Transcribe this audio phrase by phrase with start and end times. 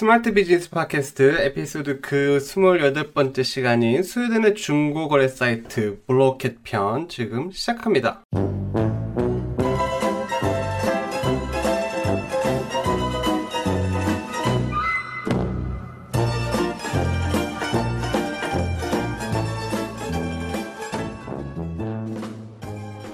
[0.00, 8.24] 스마트 비즈니스 팟캐스트 에피소드 그 28번째 시간인 스웨덴의 중고 거래 사이트 블로켓 편 지금 시작합니다.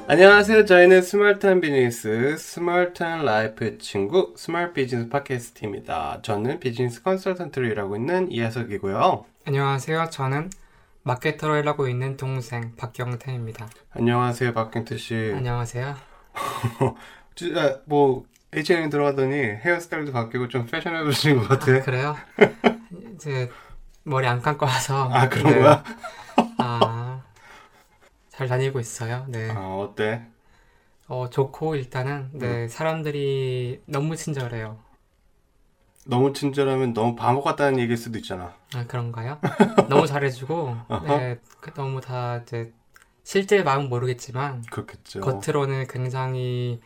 [0.09, 0.67] 안녕하세요.
[0.67, 6.21] 저희는 스마트한 비즈니스, 스마트한 라이프의 친구, 스마트 비즈니스 팟캐스트입니다.
[6.23, 9.25] 저는 비즈니스 컨설턴트로 일하고 있는 이하석이고요.
[9.47, 10.09] 안녕하세요.
[10.11, 10.51] 저는
[11.03, 13.69] 마케터로 일하고 있는 동생 박경태입니다.
[13.95, 15.33] 안녕하세요, 박경태 씨.
[15.37, 15.97] 안녕하세요.
[17.35, 21.73] 지- 아, 뭐 H&M 들어가더니 헤어스타일도 바뀌고 좀 패셔너블해진 것 같아.
[21.73, 22.17] 아, 그래요?
[23.15, 23.51] 이제
[24.05, 25.59] 머리 안 감고 와서 아, 그런 네.
[25.61, 25.83] 거야?
[28.37, 29.25] 아, 잘 다니고 있어요.
[29.29, 29.51] 네.
[29.51, 30.27] 아, 어때?
[31.09, 32.39] 어, 좋고 일단은 음.
[32.39, 34.79] 네, 사람들이 너무 친절해요.
[36.05, 38.55] 너무 친절하면 너무 바보 같다는 얘기일 수도 있잖아.
[38.75, 39.39] 아, 그런가요?
[39.89, 40.77] 너무 잘해주고.
[41.05, 42.73] 네, 그- 너무 다 이제
[43.25, 45.21] 실제 마음 모르겠지만 그렇겠죠.
[45.21, 46.81] 겉으로는 굉장히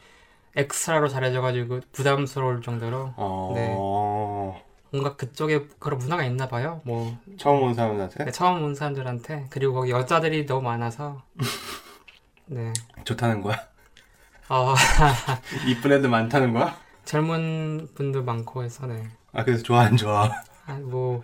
[0.57, 4.63] 엑스트라로 잘해줘가지고 부담스러울 정도로 어...
[4.91, 6.81] 뭔가 그쪽에 그런 문화가 있나 봐요.
[6.85, 11.23] 뭐 처음 온 사람한테 네, 처음 온 사람들한테 그리고 거기 여자들이 너무 많아서
[12.47, 12.73] 네
[13.05, 13.57] 좋다는 거야?
[14.49, 14.75] 어,
[15.67, 16.77] 이쁜 애들 많다는 거야?
[17.05, 19.09] 젊은 분도 많고 해서 네.
[19.33, 20.29] 아, 그래서 좋아 안 좋아?
[20.67, 21.23] 아, 뭐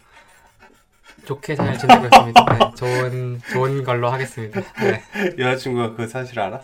[1.25, 2.45] 좋게 잘 지내고 있습니다.
[2.45, 4.61] 네, 좋은 좋은 걸로 하겠습니다.
[4.81, 5.03] 네.
[5.39, 6.63] 여자친구가 그 사실 알아?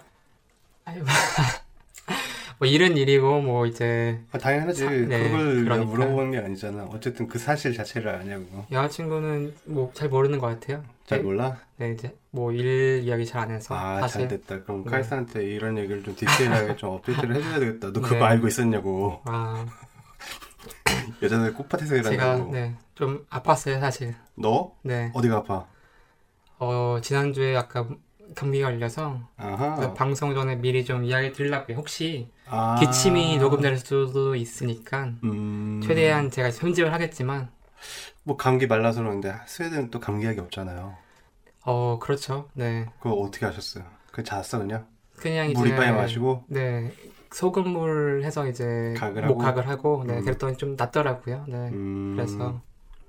[0.85, 1.01] 아니,
[2.63, 4.85] 뭐, 뭐 일은 일이고 뭐 이제 아, 당연하지.
[4.85, 5.85] 사- 네, 그걸 그러니까.
[5.91, 6.85] 물어보는 게 아니잖아.
[6.85, 8.65] 어쨌든 그 사실 자체를 아냐고.
[8.71, 10.85] 여자친구는 뭐 잘 모르는 것 같아요.
[11.07, 11.59] 잘 네, 몰라?
[11.77, 14.63] 네 이제 뭐 일 이야기 잘 안 해서 아, 잘 됐다.
[14.63, 14.91] 그럼 네.
[14.91, 17.93] 카이스한테 이런 얘기를 좀 디테일하게 좀 업데이트를 해줘야 되겠다.
[17.93, 18.23] 너 그거 네.
[18.23, 19.21] 알고 있었냐고.
[19.25, 19.67] 아
[21.23, 22.53] 여자들 꽃밭에서 제가 일한다고.
[22.53, 24.15] 네 좀 아팠어요 사실.
[24.37, 24.73] 너?
[24.83, 25.11] 네.
[25.15, 25.67] 어디가 아파?
[26.61, 27.99] 어, 지난주에 약간
[28.37, 29.19] 감기가 걸려서.
[29.37, 31.77] 그래서 방송 전에 미리 좀 이야기 드리려고요.
[31.77, 32.77] 혹시 아.
[32.79, 35.81] 기침이 녹음될 수도 있으니까 음.
[35.83, 37.51] 최대한 제가 편집을 하겠지만
[38.25, 40.95] 뭐 감기 말라서 그러는데 스웨덴은 또 감기약이 없잖아요.
[41.65, 42.49] 어, 그렇죠.
[42.55, 42.87] 네.
[43.01, 43.85] 그거 어떻게 하셨어요?
[44.11, 44.87] 그 잤어 그냥?
[45.17, 46.45] 그냥 이제 물 이빨에 마시고?
[46.49, 46.93] 네.
[47.33, 49.35] 소금물 해서 이제 각을 하고?
[49.35, 50.19] 목각을 하고 네.
[50.19, 50.25] 음.
[50.25, 51.45] 그랬더니 좀 낫더라고요.
[51.49, 51.57] 네.
[51.73, 52.15] 음.
[52.17, 52.61] 그래서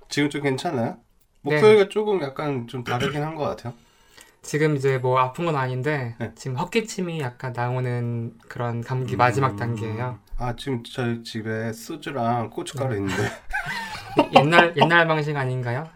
[0.08, 0.96] 지금 좀 괜찮아요?
[1.42, 1.54] 네.
[1.56, 3.74] 목소리가 조금 약간 좀 다르긴 한 것 같아요.
[4.44, 6.30] 지금 이제 뭐 아픈 건 아닌데 네.
[6.36, 9.18] 지금 헛기침이 약간 나오는 그런 감기 음.
[9.18, 10.18] 마지막 단계예요.
[10.38, 12.96] 아 지금 저희 집에 소주랑 고춧가루 네.
[13.00, 13.22] 있는데
[14.38, 15.88] 옛날 옛날 방식 아닌가요?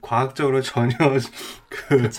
[0.00, 0.96] 과학적으로 전혀
[1.68, 2.10] 그.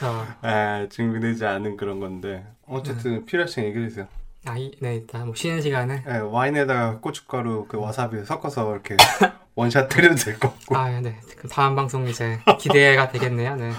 [0.44, 3.26] 에, 증명되지 않은 그런 건데 어쨌든 네.
[3.26, 4.08] 필요하시면 얘기해 주세요.
[4.46, 8.96] 아, 이, 네, 일단 뭐 쉬는 시간에 에, 와인에다가 고춧가루 그 와사비 섞어서 이렇게
[9.56, 10.76] 원샷 때려도 될 것 같고.
[10.78, 11.18] 아, 네.
[11.38, 13.56] 그럼 다음 방송 이제 기대가 되겠네요.
[13.56, 13.72] 네.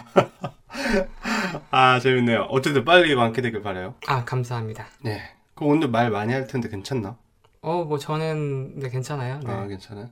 [1.71, 2.47] 아 재밌네요.
[2.51, 3.95] 어쨌든 빨리 완쾌되길 바래요.
[4.07, 4.87] 아, 감사합니다.
[5.03, 5.21] 네.
[5.55, 7.17] 그 오늘 말 많이 할 텐데 괜찮나?
[7.63, 9.41] 어, 뭐 저는 네, 괜찮아요.
[9.45, 9.53] 네.
[9.53, 10.09] 아 괜찮아요.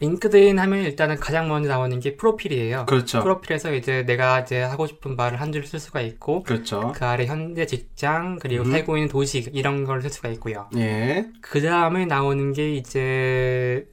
[0.00, 2.86] 링크드인 하면 일단은 가장 먼저 나오는 게 프로필이에요.
[2.86, 3.20] 그렇죠.
[3.22, 6.92] 프로필에서 이제 내가 이제 하고 싶은 말을 한 줄 쓸 수가 있고 그렇죠.
[6.94, 8.70] 그 아래 현재 직장 그리고 음.
[8.70, 10.68] 살고 있는 도시 이런 걸 쓸 수가 있고요.
[10.76, 11.26] 예.
[11.40, 13.86] 그 다음에 나오는 게 이제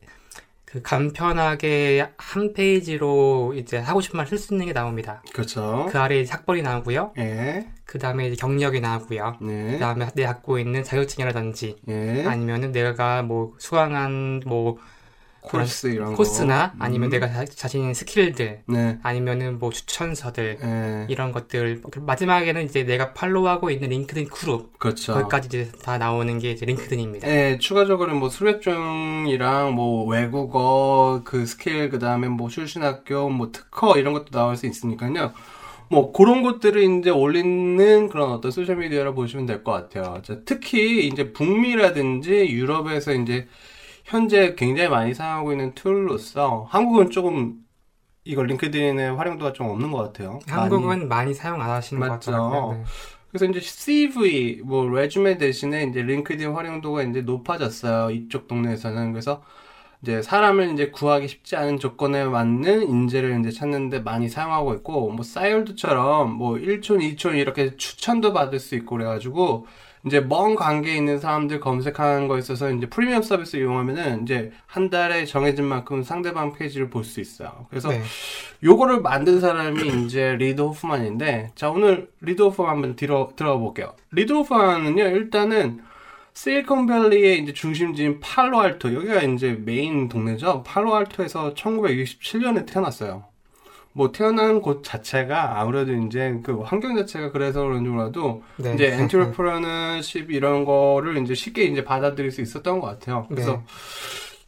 [0.66, 5.24] 그 간편하게 한 페이지로 이제 하고 싶은 말 쓸 수 있는 게 나옵니다.
[5.34, 5.88] 그렇죠.
[5.90, 7.13] 그 아래에 학벌이 나오고요.
[7.18, 7.66] 예.
[7.86, 9.38] 그 다음에 경력이 나오고요.
[9.40, 9.80] 그 네.
[9.80, 12.25] 다음에 내가 갖고 있는 자격증이라든지 예.
[12.25, 14.78] 아니면은 내가 뭐 수강한 뭐
[15.45, 16.15] 코스 이런 거.
[16.15, 17.12] 코스나 아니면 음.
[17.12, 19.00] 내가 자, 자신 있는 skill들 네.
[19.03, 21.06] 아니면은 뭐 추천서들 예.
[21.09, 25.13] 이런 것들 그 마지막에는 이제 내가 follow하고 있는 링크드인 그룹 그렇죠.
[25.13, 27.27] 거기까지 이제 다 나오는 게 이제 링크드인입니다.
[27.27, 34.31] 예, 추가적으로 뭐 수료증이랑 뭐 외국어 그 스킬 그다음에 뭐 출신학교 뭐 특허 이런 것도
[34.31, 35.33] 나올 수 있으니까요.
[35.88, 40.21] 뭐 그런 것들을 이제 올리는 그런 어떤 소셜 미디어라 보시면 될 것 같아요.
[40.24, 43.48] 자, 특히 이제 북미라든지 유럽에서 이제
[44.06, 47.66] 현재 굉장히 많이 사용하고 있는 tool로서 한국은 조금
[48.24, 50.40] 이걸 링크드인의 활용도가 좀 없는 것 같아요.
[50.48, 50.62] 많이.
[50.62, 52.31] 한국은 많이 사용 안 하시는 것 맞죠.
[52.31, 52.78] 같더라고요.
[52.78, 52.84] 네.
[53.30, 58.12] 그래서 이제 CV 뭐 resume 대신에 이제 링크드인 활용도가 이제 높아졌어요.
[58.12, 59.44] 이쪽 동네에서는 그래서
[60.02, 65.24] 이제 사람을 이제 구하기 쉽지 않은 조건에 맞는 인재를 이제 찾는데 많이 사용하고 있고 뭐
[65.24, 69.66] 싸이월드처럼 뭐 1촌, 2촌 이렇게 추천도 받을 수 있고 그래가지고
[70.06, 75.25] 이제 먼 관계에 있는 사람들 검색하는 거에 있어서 이제 프리미엄 서비스 이용하면은 이제 한 달에
[75.25, 77.66] 정해진 만큼 상대방 페이지를 볼 수 있어요.
[77.69, 78.02] 그래서 네.
[78.63, 83.94] 요거를 만든 사람이 이제 리드 호프만인데 자 오늘 리드 호프만 한번 들어 들어가 볼게요.
[84.12, 85.81] 리드 호프만은요 일단은
[86.34, 90.63] 실리콘밸리의 이제 중심지인 팔로알토 여기가 이제 메인 동네죠.
[90.63, 93.24] 팔로알토에서 1967년에 태어났어요.
[93.97, 98.74] 뭐 태어난 곳 자체가 아무래도 이제 그 환경 자체가 그래서 그런지 몰라도 네.
[98.74, 103.25] 이제 entrepreneurship 이런 거를 이제 쉽게 이제 받아들일 수 있었던 것 같아요.
[103.30, 103.63] 그래서 네.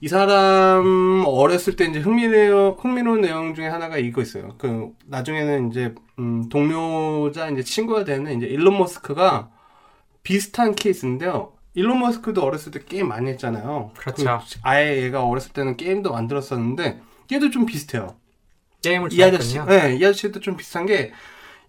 [0.02, 4.50] 이 사람 어렸을 때 이제 흥미로운 흥미로운 내용 중에 하나가 이거 있어요.
[4.58, 9.50] 그 나중에는 이제 음, 동료자 이제 친구가 되는 이제 일론 머스크가
[10.24, 11.54] 비슷한 케이스인데요.
[11.74, 13.92] 일론 머스크도 어렸을 때 게임 많이 했잖아요.
[13.96, 14.26] 그렇죠.
[14.26, 17.00] 그 아예 얘가 어렸을 때는 게임도 만들었었는데
[17.32, 18.18] 얘도 좀 비슷해요.
[18.82, 19.60] 게임을 이 아저씨.
[19.66, 21.12] 네, 이 아저씨도 좀 비슷한 게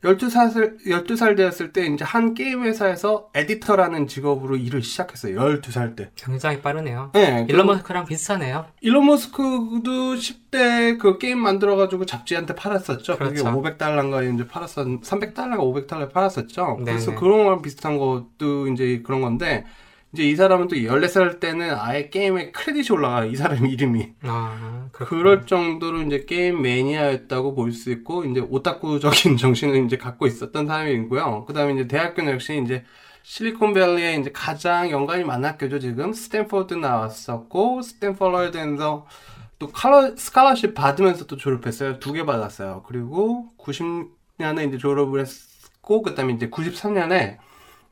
[0.05, 5.37] 12살, 12살 되었을 때 이제 한 게임 회사에서 에디터라는 직업으로 일을 시작했어요.
[5.37, 6.11] 12살 때.
[6.15, 7.11] 굉장히 빠르네요.
[7.15, 8.67] 네, 일론 머스크랑 비슷하네요.
[8.81, 13.19] 일론 머스크도 10대 그 게임 만들어가지고 잡지한테 팔았었죠.
[13.19, 13.61] 그게 그렇죠.
[13.61, 16.77] 500달러인가 이제 팔았었, 300달러가 500달러 팔았었죠.
[16.79, 16.93] 네네.
[16.93, 19.65] 그래서 그런 거랑 비슷한 것도 이제 그런 건데,
[20.13, 23.31] 이제 이 사람은 또 14살 때는 아예 게임에 credit이 올라가요.
[23.31, 24.15] 이 사람 이름이.
[24.23, 24.89] 아.
[24.93, 31.45] 그럴 정도로 이제 게임 매니아였다고 볼 수 있고, 이제 오타쿠적인 정신을 이제 갖고 있었던 사람이고요.
[31.47, 32.85] 그 다음에 이제 대학교는 역시 이제
[33.23, 36.15] 실리콘밸리에 이제 가장 연관이 많은 학교죠, 지금.
[36.15, 39.07] 스탠퍼드 나왔었고, 스탠퍼드에서
[39.59, 41.99] 또 scholar, scholarship 받으면서 또 졸업했어요.
[41.99, 42.85] 두 개 받았어요.
[42.87, 47.37] 그리고 90년에 이제 졸업을 했고, 그 다음에 이제 93년에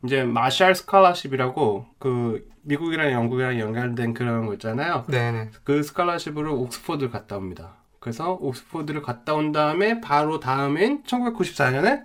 [0.06, 5.04] 이제 마샬 스칼러십이라고 그 미국이랑 영국이랑 연결된 그런 거 있잖아요.
[5.08, 5.50] 네네.
[5.64, 7.76] 그 스칼러십으로 옥스퍼드를 갔다 옵니다.
[8.00, 12.04] 그래서 옥스퍼드를 갔다 온 다음에 바로 다음인 1994년에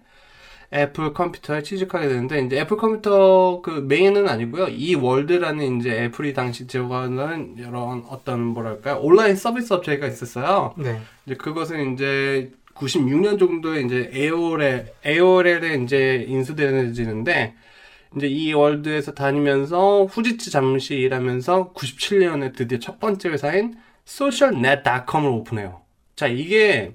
[0.73, 4.69] 애플 컴퓨터에 취직하게 되는데 이제 애플 컴퓨터 그 main은 아니고요.
[4.69, 10.73] eWorld라는 이제 애플이 당시 제공하는 이런 어떤 뭐랄까 온라인 서비스 업체가 있었어요.
[10.77, 11.01] 네.
[11.25, 17.53] 이제 그것은 이제 96년 정도에 이제 AOL AOL에 이제 인수되어지는데
[18.15, 23.75] 이제 eWorld에서 다니면서 후지쯔 잠시 일하면서 97년에 드디어 첫 번째 회사인
[24.05, 25.81] socialnet.com을 오픈해요.
[26.15, 26.93] 자, 이게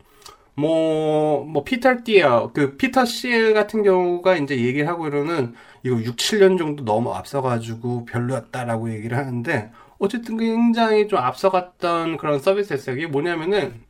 [0.55, 6.17] 뭐, 뭐, 피터 티어, 그, 피터 티엘 같은 경우가 이제 얘기를 하고 이러는 이거 6,
[6.17, 12.97] 7년 정도 너무 앞서가지고 별로였다라고 얘기를 하는데, 어쨌든 굉장히 좀 앞서갔던 그런 서비스였어요.
[12.97, 13.86] 이게 뭐냐면은,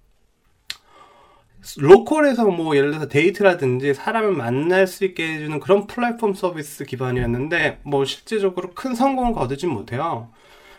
[1.78, 8.04] local에서 뭐 예를 들어서 데이트라든지 사람을 만날 수 있게 해주는 그런 플랫폼 서비스 기반이었는데 뭐
[8.04, 10.30] 실제적으로 큰 성공을 거두진 못해요.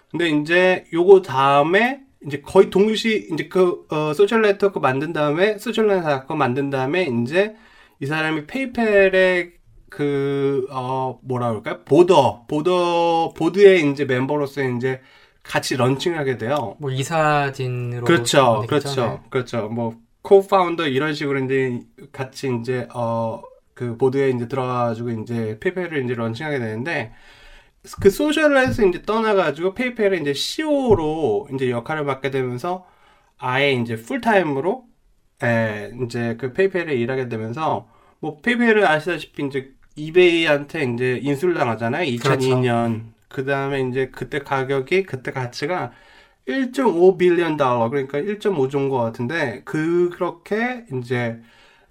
[0.09, 5.87] 근데 이제 요거 다음에 이제 거의 동시 이제 그 어, 소셜 네트워크 만든 다음에 소셜
[5.87, 7.55] 네트워크 만든 다음에 이제
[7.99, 9.53] 이 사람이 페이펠의
[9.89, 11.83] 그어 뭐라 그럴까요?
[11.85, 15.01] board board board의 이제 멤버로서 이제
[15.43, 16.75] 같이 launching을 하게 돼요.
[16.79, 18.65] 뭐 이사진으로 그렇죠?
[18.67, 19.19] 그렇죠, 네.
[19.29, 19.69] 그렇죠.
[19.69, 19.95] 뭐
[20.27, 21.79] co-founder 이런 식으로 이제
[22.11, 23.41] 같이 이제 어
[23.77, 27.13] 그 board에 이제 들어가가지고 이제 페이펠을 이제 launching하게 되는데
[28.01, 32.87] 그 소셜에서 이제 떠나가지고 페이펠의 이제 CEO로 이제 역할을 맡게 되면서
[33.37, 34.83] 아예 이제 풀타임으로
[35.43, 37.87] 에 이제 그 페이펠에 일하게 되면서
[38.19, 42.03] 뭐 페이펠은 아시다시피 이제 이베이한테 이제 인수를 당하잖아요.
[42.17, 43.13] 2002년.
[43.27, 45.91] 그 다음에 이제 그때 가격이 그때 가치가
[46.47, 51.39] 1.5 billion 달러 그러니까 1.5 정도 같은데 그렇게 이제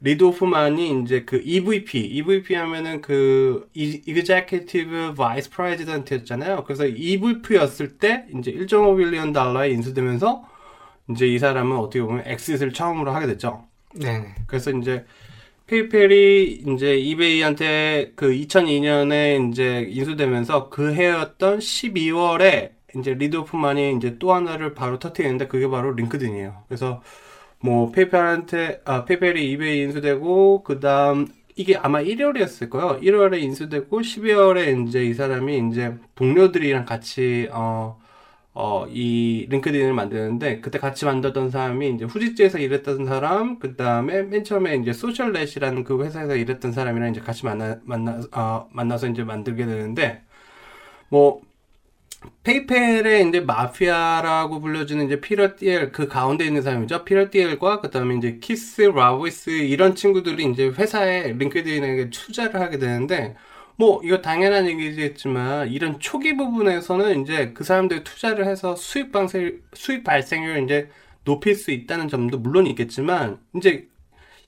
[0.00, 6.64] 리드 호프만이 이제 그 EVP EVP 하면은 그 Executive Vice President였잖아요.
[6.64, 10.44] 그래서 EVP였을 때 이제 1.5 billion 달러에 인수되면서
[11.10, 13.64] 이제 이 사람은 어떻게 보면 엑싯을 처음으로 하게 됐죠.
[13.94, 14.34] 네네.
[14.46, 15.04] 그래서 이제
[15.66, 24.34] 페이펠이 이제 이베이한테 그 2002년에 이제 인수되면서 그 해였던 12월에 이제 리드 호프만이 이제 또
[24.34, 26.64] 하나를 바로 터트리는데 그게 바로 링크드인이에요.
[26.68, 27.02] 그래서
[27.60, 33.00] 뭐 페이펠한테 아 페이펠이 이베이 인수되고 그다음 이게 아마 1월이었을 거예요.
[33.00, 37.98] 1월에 인수되고 12월에 이제 이 사람이 이제 동료들이랑 같이 어
[38.58, 44.44] 어, 이 링크드인을 만드는데, 그때 같이 만들던 사람이 이제 후지츠에서 일했던 사람, 그 다음에 맨
[44.44, 49.66] 처음에 이제 소셜넷이라는 그 회사에서 일했던 사람이랑 이제 같이 만나, 만나, 어, 만나서 이제 만들게
[49.66, 50.22] 되는데,
[51.10, 51.42] 뭐,
[52.44, 57.04] 페이펠의 이제 마피아라고 불려지는 이제 피터 띠엘 그 가운데 있는 사람이죠.
[57.04, 63.36] 피터 띠엘과 그 다음에 이제 키스 라비스 이런 친구들이 이제 회사에 링크드인에게 투자를 하게 되는데,
[63.76, 70.02] 뭐 이거 당연한 얘기겠지만 이런 초기 부분에서는 이제 그 사람들이 투자를 해서 수익 발생 수익
[70.02, 70.88] 발생률을 이제
[71.24, 73.88] 높일 수 있다는 점도 물론 있겠지만 이제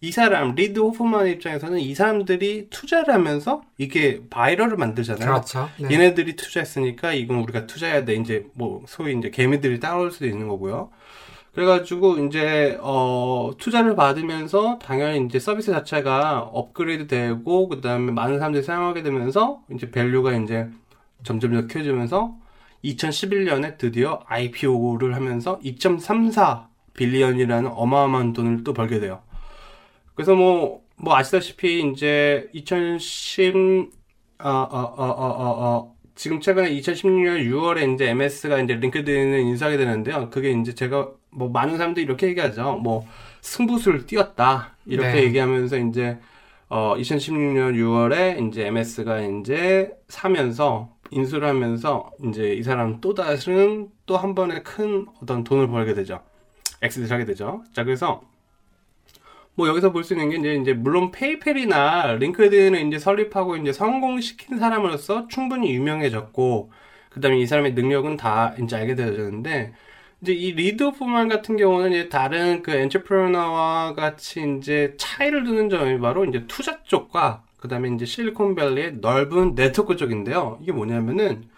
[0.00, 5.28] 이 사람 리드 호프만 입장에서는 이 사람들이 투자를 하면서 이게 viral을 만들잖아요.
[5.28, 5.68] 그렇죠.
[5.80, 5.90] 네.
[5.90, 8.14] 얘네들이 투자했으니까 이건 우리가 투자해야 돼.
[8.14, 10.90] 이제 뭐 소위 이제 개미들이 따라올 수도 있는 거고요.
[11.52, 18.62] 그래가지고 이제 어 투자를 받으면서 당연히 이제 서비스 자체가 업그레이드 되고 그 다음에 많은 사람들이
[18.62, 20.68] 사용하게 되면서 이제 value가 이제
[21.24, 22.36] 점점 더 키워지면서
[22.84, 29.20] 2011년에 드디어 IPO를 하면서 2.34 billion이라는 어마어마한 돈을 또 벌게 돼요.
[30.18, 33.54] 그래서 뭐, 뭐 아시다시피 이제 2010,
[34.40, 39.76] 어, 어, 어, 어, 어, 어, 지금 최근에 2016년 6월에 이제 MS가 이제 링크드인을 인수하게
[39.76, 40.28] 되는데요.
[40.30, 42.80] 그게 이제 제가 뭐 많은 사람들이 이렇게 얘기하죠.
[42.82, 43.06] 뭐
[43.42, 44.74] 승부수를 띄었다.
[44.86, 45.22] 이렇게 네.
[45.26, 46.18] 얘기하면서 이제
[46.68, 54.34] 어 2016년 6월에 이제 MS가 이제 사면서 인수를 하면서 이제 이 사람 또 다른 또한
[54.34, 56.22] 번에 큰 어떤 돈을 벌게 되죠.
[56.82, 57.62] 엑스를 하게 되죠.
[57.72, 58.22] 자, 그래서
[59.58, 64.58] 뭐 여기서 볼 수 있는 게 이제, 이제 물론 페이펠이나 링크드인을 이제 설립하고 이제 성공시킨
[64.58, 66.70] 사람으로서 충분히 유명해졌고
[67.10, 69.72] 그다음에 이 사람의 능력은 다 이제 알게 되어졌는데
[70.22, 75.98] 이제 이 리드 호프만 같은 경우는 이제 다른 그 entrepreneur와 같이 이제 차이를 두는 점이
[76.00, 80.58] 바로 이제 투자 쪽과 그다음에 이제 실리콘밸리의 넓은 네트워크 쪽인데요.
[80.62, 81.48] 이게 뭐냐면은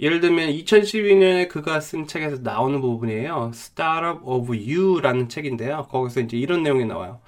[0.00, 3.50] 예를 들면 2012년에 그가 쓴 책에서 나오는 부분이에요.
[3.54, 5.88] Startup of You라는 책인데요.
[5.90, 7.20] 거기서 이제 이런 내용이 나와요.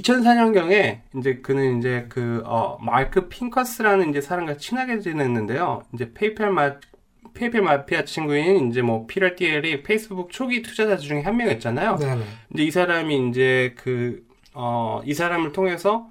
[0.00, 5.82] 2004년경에 이제 그는 이제 그 어, 마크 핑커스라는 이제 사람과 친하게 지냈는데요.
[5.94, 6.74] 이제 페이펠 마
[7.34, 11.96] 페이펠 마피아 친구인 이제 뭐 피터 띠엘이 페이스북 초기 투자자 중에 한 명이었잖아요.
[11.96, 12.22] 네네.
[12.48, 16.08] 근데 이 사람이 이제 그, 어, 이 사람을 통해서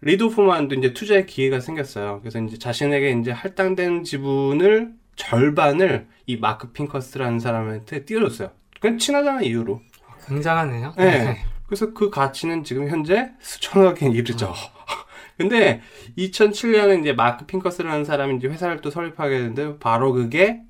[0.00, 2.20] 리드 호프만도 이제 투자의 기회가 생겼어요.
[2.20, 8.50] 그래서 이제 자신에게 이제 할당된 지분을 절반을 이 마크 핑커스라는 사람한테 떼어줬어요.
[8.80, 9.80] 그냥 친하다는 이유로.
[10.26, 10.94] 굉장하네요.
[10.96, 11.44] 네.
[11.72, 14.52] 그래서 그 가치는 지금 현재 수천억에 이르죠.
[15.38, 15.80] 근데
[16.18, 20.60] 2007년에 이제 마크 핑커스라는 사람이 이제 회사를 또 설립하게 되는데 바로 그게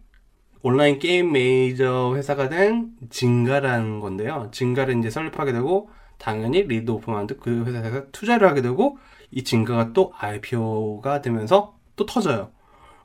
[0.63, 4.51] 온라인 게임 메이저 회사가 된 진가라는 건데요.
[4.53, 8.97] 진가를 이제 설립하게 되고 당연히 리드 호프만도 그 회사에서 투자를 하게 되고
[9.33, 12.53] 이 진가가 또 IPO가 되면서 또 터져요.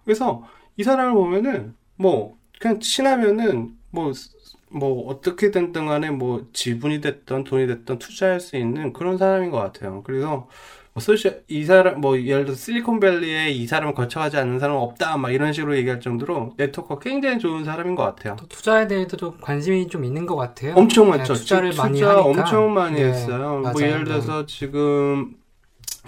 [0.06, 0.44] 그래서
[0.76, 4.12] 이 사람을 보면은 뭐 그냥 친하면은 뭐
[4.70, 9.58] 뭐 어떻게 된든 간에 뭐 지분이 됐던 돈이 됐던 투자할 수 있는 그런 사람인 것
[9.60, 10.04] 같아요.
[10.04, 10.48] 그래서
[10.94, 15.32] 뭐 소셜 이 사람 뭐 예를 들어 실리콘밸리에 이 사람을 거쳐가지 않는 사람은 없다 막
[15.32, 18.36] 이런 식으로 얘기할 정도로 네트워크가 굉장히 좋은 사람인 것 같아요.
[18.40, 20.74] 또 투자에 대해서 좀 관심이 좀 있는 것 같아요.
[20.76, 21.34] 엄청 네, 많죠.
[21.36, 22.26] 투자를 지금 많이 투자 하니까.
[22.42, 23.60] 엄청 많이 네, 했어요.
[23.60, 23.80] 뭐 맞아요.
[23.82, 25.36] 예를 들어서 지금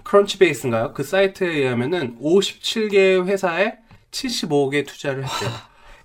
[0.04, 0.94] 크런치베이스인가요?
[0.94, 3.78] 그 사이트에 의하면은 57개 회사에
[4.12, 5.50] 75억에 투자를 했대요.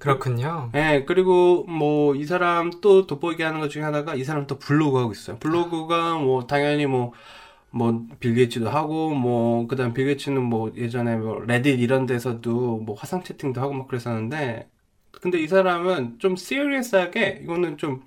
[0.04, 0.70] 그렇군요.
[0.73, 4.99] 네, 그리고 뭐 이 사람 또 돋보이게 하는 것 중에 하나가 이 사람 또 블로그
[4.99, 5.38] 하고 있어요.
[5.38, 7.12] 블로그가 뭐 당연히 뭐
[7.73, 12.96] 뭐 빌 게이츠도 하고 뭐 그다음 빌 게이츠는 뭐 예전에 뭐 레딧 이런 데서도 뭐
[12.96, 14.70] 화상 채팅도 하고 막 그랬었는데
[15.12, 18.04] 근데 이 사람은 좀 serious하게 이거는 좀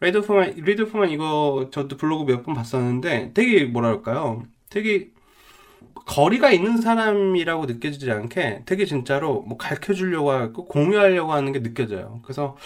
[0.00, 4.44] 리드 호프만 리드 호프만 이거 저도 블로그 몇 번 봤었는데 되게 뭐랄까요?
[4.70, 5.13] 되게
[6.06, 12.20] 거리가 있는 사람이라고 느껴지지 않게 되게 진짜로 뭐 가르쳐 주려고 하고 공유하려고 하는 게 느껴져요.
[12.22, 12.56] 그래서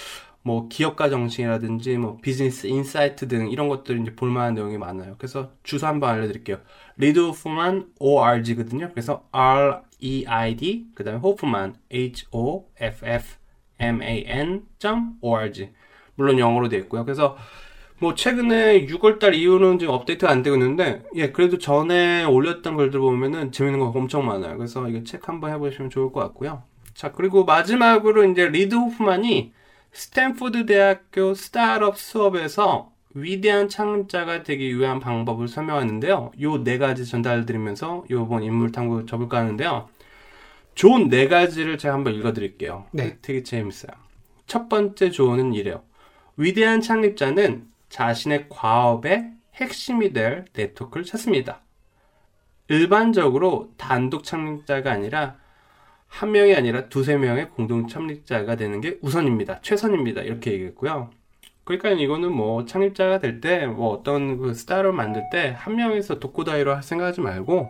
[0.43, 5.17] 뭐 기업가 정신이라든지 뭐 비즈니스 insight 등 이런 것들 이제 볼만한 내용이 많아요.
[5.19, 6.59] 그래서 주소 한번 알려드릴게요.
[6.97, 8.91] 리드 호프만 ORG거든요.
[8.91, 13.37] 그래서 R E I D 그다음에 호프만 H O F F
[13.79, 14.67] M A N
[15.21, 15.71] .org
[16.15, 17.05] 물론 영어로 되어 있고요.
[17.05, 17.37] 그래서
[18.01, 23.51] 뭐 최근에 6월달 이후는 지금 업데이트가 안 되고 있는데 예 그래도 전에 올렸던 글들 보면은
[23.51, 24.57] 재밌는 거 엄청 많아요.
[24.57, 26.63] 그래서 이거 체크 한번 해보시면 좋을 것 같고요.
[26.95, 29.53] 자 그리고 마지막으로 이제 리드 호프만이
[29.93, 36.33] 스탠포드 대학교 스타트업 수업에서 위대한 창립자가 되기 위한 방법을 설명하는데요.
[36.41, 39.89] 요 네 가지 전달드리면서 요번 인물 탐구 접을까 하는데요.
[40.77, 42.87] 좋은 네 가지를 제가 한번 읽어드릴게요.
[42.93, 43.19] 네.
[43.23, 43.91] 되게 재밌어요.
[44.47, 45.83] 첫 번째 조언은 이래요.
[46.37, 51.61] 위대한 창립자는 자신의 과업의 핵심이 될 네트워크를 찾습니다.
[52.69, 55.37] 일반적으로 단독 창립자가 아니라
[56.07, 59.61] 한 명이 아니라 두세 명의 공동 창립자가 되는 게 우선입니다.
[59.63, 60.23] 최선입니다.
[60.23, 61.11] 이렇게 얘기했고요.
[61.65, 66.75] 그러니까 이거는 뭐 창립자가 될 때 뭐 어떤 그 스타를 만들 때 한 명에서 독고다이로
[66.75, 67.69] 할 생각하지 말고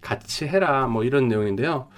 [0.00, 1.88] 같이 해라 뭐 이런 내용인데요.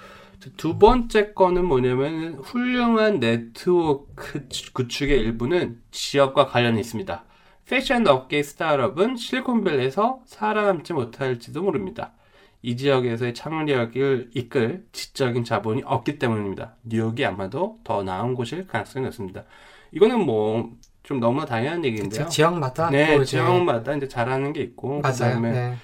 [0.57, 7.25] 두 번째 거는 뭐냐면 훌륭한 네트워크 구축의 일부는 지역과 관련이 있습니다.
[7.69, 12.13] 패션 업계 스타트업은 실리콘밸리에서 살아남지 못할지도 모릅니다.
[12.61, 16.75] 이 지역에서의 창의력을 이끌 지적인 자본이 없기 때문입니다.
[16.83, 19.43] 뉴욕이 아마도 더 나은 곳일 가능성이 높습니다.
[19.91, 20.71] 이거는 뭐
[21.09, 22.25] 좀 너무 당연한 얘기인데요.
[22.25, 25.13] 그쵸, 지역마다 네, 또 이제 지역마다 이제 잘하는 게 있고 맞아요.
[25.13, 25.75] 그다음에 네.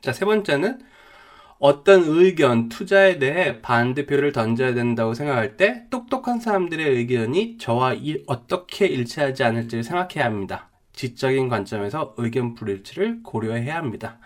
[0.00, 0.78] 자, 세 번째는
[1.58, 8.86] 어떤 의견, 투자에 대해 반대표를 던져야 된다고 생각할 때 똑똑한 사람들의 의견이 저와 이- 어떻게
[8.86, 10.70] 일치하지 않을지를 생각해야 합니다.
[10.92, 14.18] 지적인 관점에서 의견 불일치를 고려해야 합니다.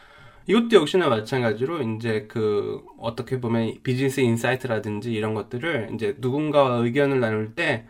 [0.47, 7.55] 이것도 역시나 마찬가지로 이제 그 어떻게 보면 비즈니스 insight라든지 이런 것들을 이제 누군가와 의견을 나눌
[7.55, 7.87] 때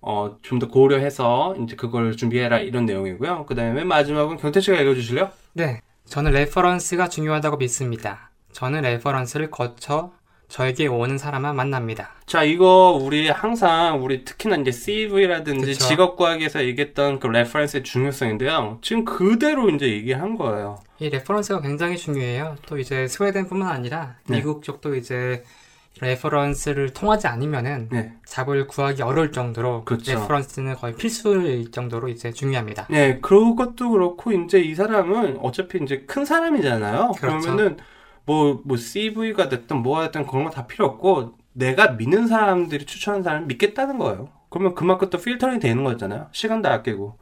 [0.00, 3.46] 어, 좀 더 고려해서 이제 그걸 준비해라 이런 내용이고요.
[3.46, 5.30] 그 다음에 맨 마지막은 경태 씨가 읽어주실래요?
[5.54, 8.30] 네, 저는 reference가 중요하다고 믿습니다.
[8.52, 10.12] 저는 reference를 거쳐
[10.48, 12.10] 저에게 오는 사람만 만납니다.
[12.26, 15.86] 자, 이거 우리 항상 우리 특히나 이제 CV라든지 그쵸.
[15.86, 18.78] 직업 과학에서 얘기했던 그 reference의 중요성인데요.
[18.80, 20.78] 지금 그대로 이제 얘기한 거예요.
[20.98, 22.56] 이 reference가 굉장히 중요해요.
[22.66, 24.36] 또 이제 스웨덴뿐만 아니라 네.
[24.38, 25.44] 미국 쪽도 이제
[26.00, 28.12] reference를 통하지 않으면은 네.
[28.24, 30.12] job을 구하기 어려울 정도로 그렇죠.
[30.12, 32.86] reference는 거의 필수일 정도로 이제 중요합니다.
[32.88, 37.12] 네, 그것도 그렇고 이제 이 사람은 어차피 이제 큰 사람이잖아요.
[37.16, 37.48] 그 그렇죠.
[37.48, 37.78] 러면은
[38.28, 43.22] 뭐, 뭐 CV가 됐든 뭐가 됐든 그런 거 다 필요 없고 내가 믿는 사람들이 추천한
[43.22, 44.28] 사람을 믿겠다는 거예요.
[44.50, 46.28] 그러면 그만큼 또 필터링이 되는 거잖아요.
[46.32, 47.18] 시간도 아끼고.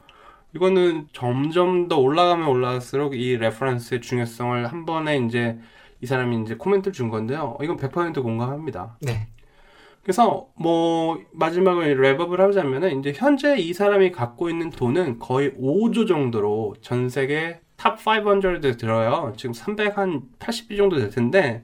[0.55, 5.59] 이거는 점점 더 올라가면 올라갈수록 이 reference의 중요성을 한 번에 이제
[6.01, 7.57] 이 사람이 이제 코멘트를 준 건데요.
[7.61, 8.97] 이건 100% 공감합니다.
[9.01, 9.27] 네,
[10.03, 16.07] 그래서 뭐 마지막으로 wrap up을 하자면은 이제 현재 이 사람이 갖고 있는 돈은 거의 5조
[16.07, 19.33] 정도로 전 세계 top 500에 들어요.
[19.37, 21.63] 지금 380위 정도 될 텐데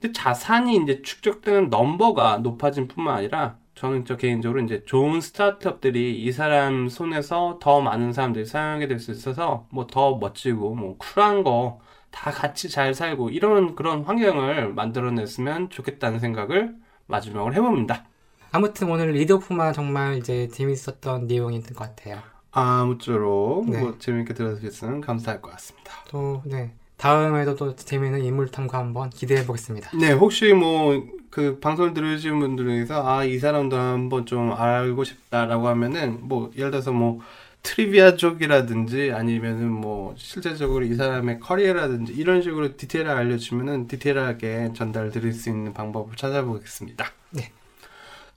[0.00, 6.32] 근데 자산이 이제 축적되는 넘버가 높아진 뿐만 아니라 저는 저 개인적으로 이제 좋은 스타트업들이 이
[6.32, 11.80] 사람 손에서 더 많은 사람들이 사용하게 될 수 있어서 뭐 더 멋지고 뭐 쿨한 거
[12.10, 16.74] 다 같이 잘 살고 이런 그런 환경을 만들어냈으면 좋겠다는 생각을
[17.06, 18.06] 마지막으로 해봅니다.
[18.52, 22.22] 아무튼 오늘 리드오프만 정말 이제 재밌었던 내용이었던 것 같아요.
[22.56, 23.78] 아무쪼록 네.
[23.78, 25.92] 뭐 재밌게 들어주셨으면 감사할 것 같습니다.
[26.08, 29.90] 또 네, 다음에도 또 재미있는 인물 탐구 한번 기대해 보겠습니다.
[29.98, 35.68] 네, 혹시 뭐 그 방송을 들으시는 분들 중에서 아 이 사람도 한번 좀 알고 싶다라고
[35.68, 37.20] 하면은 뭐 예를 들어서 뭐
[37.62, 45.34] trivia 쪽이라든지 아니면은 뭐 실제적으로 이 사람의 커리어라든지 이런 식으로 디테일하게 알려주면은 디테일하게 전달 드릴
[45.34, 47.04] 수 있는 방법을 찾아보겠습니다.
[47.32, 47.50] 네.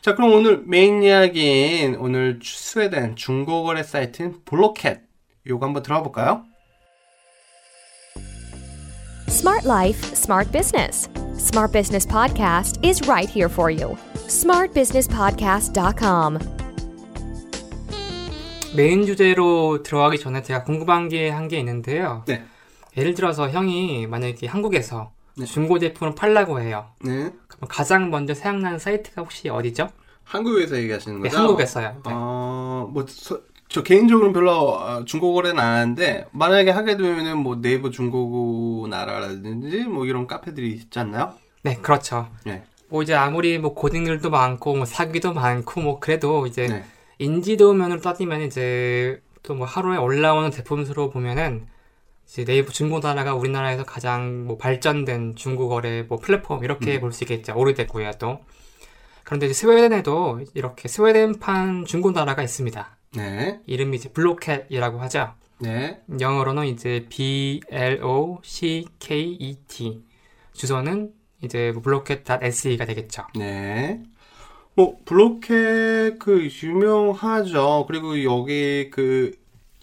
[0.02, 5.02] 자, 그럼 오늘 메인 이야기인 오늘 스웨덴 중고거래 사이트인 블로켓
[5.48, 6.44] 요거 한번 들어가 볼까요?
[9.28, 11.10] Smart Life, Smart Business.
[11.36, 13.96] Smart Business Podcast is right here for you.
[14.28, 16.38] smartbusinesspodcast.com.
[18.76, 22.24] 메인 주제로 들어가기 전에 제가 궁금한 게 한 게 있는데요.
[22.28, 22.44] 네.
[22.98, 25.46] 예를 들어서 형이 만약에 한국에서 네.
[25.46, 26.88] 중고 제품을 팔라고 해요.
[27.04, 27.32] 네.
[27.68, 29.90] 가장 먼저 생각나는 사이트가 혹시 어디죠?
[30.24, 31.42] 한국에서 얘기하시는 네, 거죠?
[31.42, 31.90] 한국에서요.
[32.06, 32.12] 네.
[32.14, 37.58] 어, 뭐, 서- 저 개인적으로는 별로 어, 중고 거래는 안 하는데, 만약에 하게 되면은 뭐
[37.62, 41.34] 네이버 중고고 나라라든지 뭐 이런 카페들이 있지 않나요?
[41.64, 42.30] 네, 그렇죠.
[42.46, 42.64] 네.
[42.90, 46.84] 뭐 이제 아무리 뭐 고딩들도 많고 뭐 사기도 많고 뭐 그래도 이제 네.
[47.20, 51.66] 인지도면으로 따지면 이제 또 뭐 하루에 올라오는 제품 수로 보면은
[52.30, 57.02] 이제 네이버 중고나라가 우리나라에서 가장 뭐 발전된 중고거래 뭐 플랫폼 이렇게 음.
[57.02, 57.56] 볼수 있겠죠.
[57.56, 58.40] 오래됐고요 또.
[59.24, 62.98] 그런데 이제 스웨덴에도 이렇게 스웨덴판 중고나라가 있습니다.
[63.16, 63.60] 네.
[63.66, 65.34] 이름이 이제 블로켓이라고 하죠.
[65.60, 66.02] 네.
[66.20, 70.04] 영어로는 이제 B L O C K E T.
[70.54, 71.12] 주소는
[71.44, 73.24] 이제 뭐 블로켓.se가 되겠죠.
[73.36, 74.04] 네.
[74.76, 77.86] 뭐, 블로켓 그 유명하죠.
[77.86, 79.32] 그리고 여기 그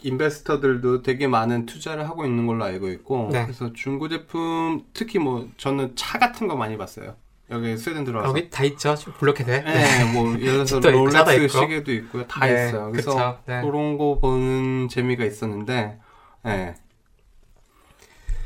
[0.07, 3.31] 인베스터들도 되게 많은 투자를 하고 있는 걸로 알고 있고.
[3.33, 3.43] 네.
[3.45, 7.17] 그래서 중고 제품, 특히 뭐, 저는 차 같은 거 많이 봤어요.
[7.51, 8.31] 여기 스웨덴 들어와서.
[8.31, 8.95] 여기 다 있죠.
[9.19, 9.51] 블로켓.
[9.51, 11.49] 네, 뭐 예를 들어서 롤렉스 있고.
[11.49, 12.27] 시계도 있고요.
[12.27, 12.91] 다 네, 있어요.
[12.91, 13.39] 그래서 그쵸.
[13.47, 13.61] 네.
[13.63, 15.99] 그런 거 보는 재미가 있었는데,
[16.45, 16.75] 네.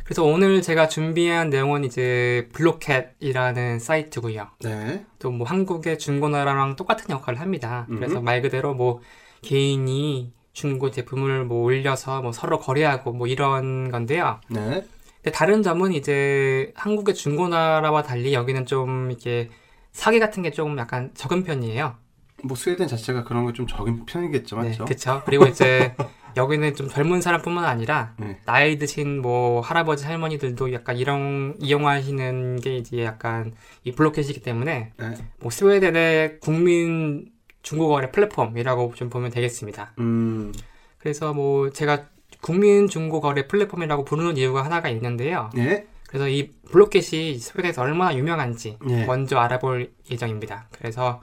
[0.04, 4.48] 그래서 오늘 제가 준비한 내용은 이제 블로켓이라는 사이트고요.
[4.64, 5.06] 네.
[5.20, 7.86] 또 뭐 한국의 중고나라랑 똑같은 역할을 합니다.
[7.88, 8.24] 그래서 음.
[8.24, 9.00] 말 그대로 뭐
[9.42, 14.40] 개인이 중고 제품을 뭐 올려서 뭐 서로 거래하고 뭐 이런 건데요.
[14.48, 14.84] 네.
[15.22, 19.48] 근데 다른 점은 이제 한국의 중고나라와 달리 여기는 좀 이렇게
[19.92, 21.94] 사기 같은 게 조금 약간 적은 편이에요.
[22.44, 24.68] 뭐 스웨덴 자체가 그런 거 좀 적은 편이겠죠, 맞죠?
[24.70, 25.22] 네, 그렇죠.
[25.26, 25.94] 그리고 이제
[26.36, 28.38] 여기는 좀 젊은 사람뿐만 아니라 네.
[28.44, 33.52] 나이 드신 뭐 할아버지 할머니들도 약간 이런 이용하시는 게 이제 약간
[33.84, 35.14] 이 블록캣이기 때문에 네.
[35.40, 37.26] 뭐 스웨덴의 국민
[37.62, 39.92] 중고거래 플랫폼이라고 좀 보면 되겠습니다.
[39.98, 40.52] 음,
[40.98, 42.06] 그래서 뭐 제가
[42.40, 45.50] 국민 중고거래 플랫폼이라고 부르는 이유가 하나가 있는데요.
[45.54, 45.86] 네.
[46.06, 49.06] 그래서 이 블로켓이 스웨덴에서 얼마나 유명한지 네.
[49.06, 50.66] 먼저 알아볼 예정입니다.
[50.72, 51.20] 그래서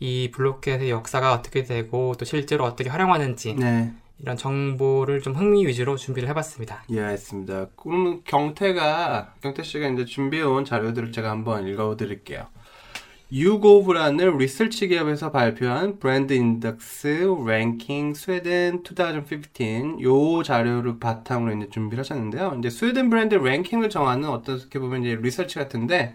[0.00, 3.92] 이 블로켓의 역사가 어떻게 되고 또 실제로 어떻게 활용하는지 네.
[4.18, 6.84] 이런 정보를 좀 흥미 위주로 준비를 해봤습니다.
[6.88, 7.66] 이해했습니다.
[7.76, 12.46] 그러면 경태가, 경태 씨가 이제 준비해온 자료들을 제가 한번 읽어드릴게요.
[13.32, 22.56] YouGov라는 리서치 기업에서 발표한 brand index 랭킹 스웨덴 2015 요 자료를 바탕으로 이제 준비를 하셨는데요.
[22.58, 26.12] 이제 스웨덴 브랜드 랭킹을 정하는 어떻게 보면 이제 리서치 같은데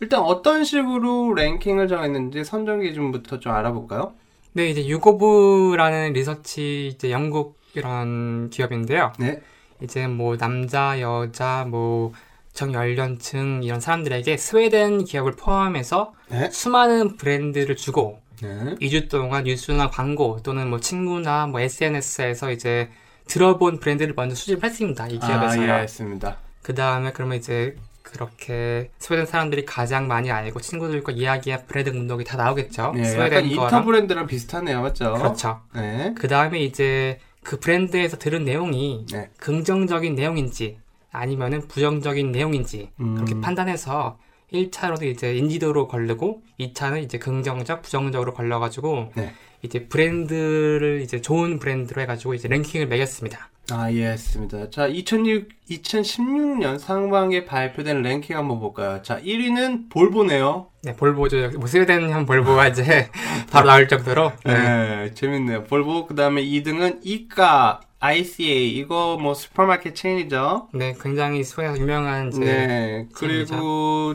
[0.00, 4.12] 일단 어떤 식으로 랭킹을 정했는지 선정 기준부터 좀 알아볼까요?
[4.52, 9.14] 네, 이제 유고브라는 리서치 이제 영국 이런 기업인데요.
[9.18, 9.40] 네.
[9.82, 12.12] 이제 뭐 남자, 여자, 뭐
[12.58, 16.50] 정연령층 이런 사람들에게 스웨덴 기업을 포함해서 네.
[16.50, 18.74] 수많은 브랜드를 주고 네.
[18.80, 22.90] 2주 동안 뉴스나 광고 또는 뭐 친구나 뭐 SNS에서 이제
[23.28, 25.06] 들어본 브랜드를 먼저 수집을 했습니다.
[25.06, 25.62] 이 아, 기업에서요.
[25.62, 26.36] 이해했습니다.
[26.62, 32.36] 그 다음에 그러면 이제 그렇게 스웨덴 사람들이 가장 많이 알고 친구들과 이야기한 브랜드 문독이 다
[32.36, 32.92] 나오겠죠.
[32.96, 33.84] 네, 약간 스웨덴 인터 거랑.
[33.84, 35.14] 브랜드랑 비슷하네요, 맞죠?
[35.14, 35.60] 그렇죠.
[35.74, 36.12] 네.
[36.18, 39.30] 그 다음에 이제 그 브랜드에서 들은 내용이 네.
[39.38, 40.78] 긍정적인 내용인지
[41.12, 43.14] 아니면은 부정적인 내용인지 음.
[43.14, 44.18] 그렇게 판단해서
[44.52, 49.32] 1차로도 이제 인지도로 걸르고 2차는 이제 긍정적, 부정적으로 걸러가지고 네.
[49.62, 53.50] 이제 브랜드를 이제 좋은 브랜드로 해가지고 이제 랭킹을 매겼습니다.
[53.70, 54.70] 아, 이해했습니다.
[54.70, 59.02] 자, 2006, 2016년 상반기에 발표된 랭킹 한번 볼까요?
[59.02, 60.68] 자, 1위는 볼보네요.
[60.84, 61.50] 네, 볼보죠.
[61.58, 63.10] 뭐 스웨덴 볼보가 이제
[63.52, 64.32] 바로 나올 정도로.
[64.46, 65.64] 네, 재밌네요.
[65.64, 66.06] 볼보.
[66.06, 68.76] 그 다음에 2등은 이카, ICA.
[68.76, 70.68] 이거 뭐 슈퍼마켓 체인이죠.
[70.72, 73.08] 네, 굉장히 스웨덴에서 유명한 이제 네.
[73.14, 74.14] 그리고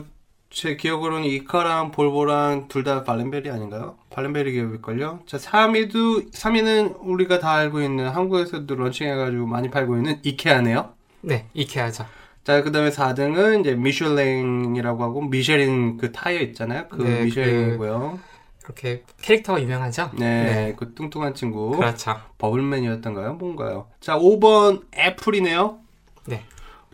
[0.50, 3.96] 제 기억으로는 이카랑 볼보랑 둘 다 발렌베리 아닌가요?
[4.10, 5.20] 발렌베리 기업일걸요?
[5.26, 10.90] 자, 3위도, 3위는 우리가 다 알고 있는 한국에서도 런칭해가지고 많이 팔고 있는 이케아네요.
[11.22, 12.06] 네, 이케아죠.
[12.44, 16.86] 자, 그 다음에 4등은 이제 미슐랭이라고 하고, 미쉐린 그 타이어 있잖아요.
[16.88, 18.18] 그 네, 미쉐린이고요.
[18.20, 20.10] 그렇게 캐릭터가 유명하죠.
[20.18, 21.72] 네, 그 뚱뚱한 친구.
[21.76, 22.16] 그렇죠.
[22.38, 23.34] bubble man이었던가요?
[23.34, 23.88] 뭔가요?
[24.00, 25.78] 자, 5번 애플이네요.
[26.26, 26.42] 네.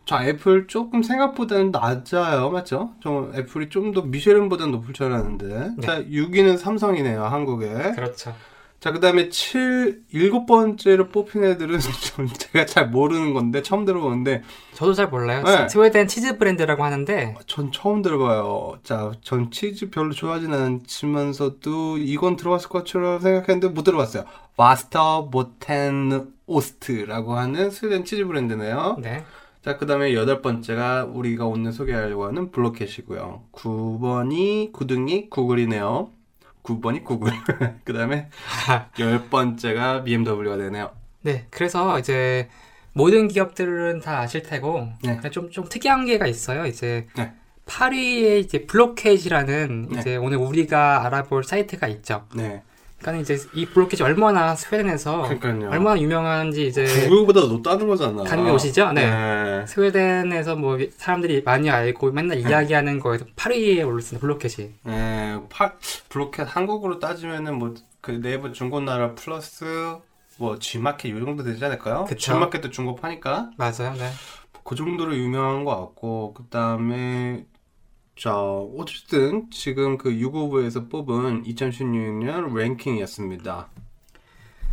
[0.04, 2.50] 자, 애플 조금 생각보다는 낮아요.
[2.50, 2.90] 맞죠?
[3.00, 5.46] 좀 애플이 좀 더 미쉐린보다는 높을 줄 알았는데.
[5.46, 5.86] 네.
[5.86, 7.24] 자, 6위는 삼성이네요.
[7.24, 7.92] 한국에.
[7.92, 8.34] 그렇죠.
[8.80, 11.78] 자, 그 다음에 7, 일곱 번째로 뽑힌 애들은
[12.16, 15.42] 좀 제가 잘 모르는 건데, 처음 들어보는데, 저도 잘 몰라요.
[15.44, 15.68] 네.
[15.68, 18.78] 스웨덴 치즈 브랜드라고 하는데 전 처음 들어봐요.
[18.82, 24.24] 자, 전 치즈 별로 좋아하진 않지만서도 이건 들어봤을 것처럼 생각했는데 못 들어봤어요.
[24.56, 28.96] Västerbottensost라고 하는 스웨덴 치즈 브랜드네요.
[29.02, 29.24] 네.
[29.62, 33.42] 자, 그 다음에 여덟 번째가 우리가 오늘 소개하려고 하는 블로켓이고요.
[33.52, 36.10] 9번이 9등이 구글이네요.
[36.70, 37.32] 9번이 구글.
[37.84, 38.28] 그 다음에
[38.98, 40.90] 열 번째가 BMW가 되네요.
[41.22, 41.46] 네.
[41.50, 42.48] 그래서 이제
[42.92, 45.20] 모든 기업들은 다 아실 테고 네.
[45.30, 46.66] 좀, 좀 특이한 게가 있어요.
[46.66, 47.32] 이제 네.
[47.66, 50.00] 8위에 이제 블로켓이라는 네.
[50.00, 52.26] 이제 오늘 우리가 알아볼 사이트가 있죠.
[52.34, 52.62] 네.
[53.00, 55.70] 그러니까 이제 이 블로켓이 얼마나 스웨덴에서 그러니까요.
[55.70, 58.24] 얼마나 유명한지 이제 구글보다 높다는 거잖아.
[58.24, 58.92] 감이 오시죠?
[58.92, 59.10] 네.
[59.10, 59.66] 네.
[59.66, 64.20] 스웨덴에서 뭐 사람들이 많이 알고 맨날 이야기하는 거에서 8위에 올랐습니다.
[64.20, 64.70] 블로켓이.
[64.84, 65.72] 네, 파,
[66.08, 69.64] 블로켓 한국으로 따지면은 뭐 그 네이버 중고나라 플러스
[70.38, 72.04] 뭐 G마켓 이 정도 되지 않을까요?
[72.04, 72.32] 그쵸.
[72.32, 73.94] G마켓도 중고 파니까 맞아요.
[73.98, 74.10] 네.
[74.64, 77.44] 그 정도로 유명한 것 같고 그 다음에
[78.20, 83.68] 자 어쨌든 지금 그 유고부에서 뽑은 2016년 랭킹이었습니다.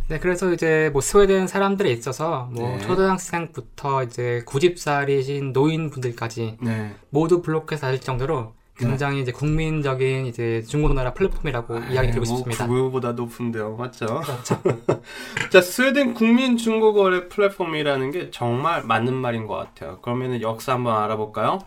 [0.08, 2.78] 네, 그래서 이제 뭐 스웨덴 사람들에 있어서 뭐 네.
[2.80, 6.94] 초등학생부터 이제 90살이신 노인분들까지 네.
[7.08, 12.66] 모두 블록해서 아실 정도로 굉장히 이제 국민적인 이제 중고나라 플랫폼이라고 이야기 드리고 뭐 싶습니다.
[12.66, 14.20] 구글보다 높은데요, 맞죠?
[14.20, 14.62] 그렇죠.
[15.50, 20.00] 자, 스웨덴 국민 중고거래 플랫폼이라는 게 정말 맞는 말인 것 같아요.
[20.02, 21.60] 그러면은 역사 한번 알아볼까요?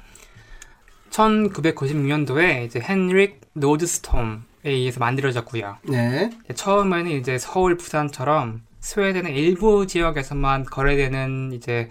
[1.12, 5.78] 1996년도에 이제 헨릭 노드스톰에 의해서 만들어졌고요.
[5.90, 6.30] 네.
[6.54, 11.90] 처음에는 이제 서울, 부산처럼 스웨덴의 일부 지역에서만 거래되는 이제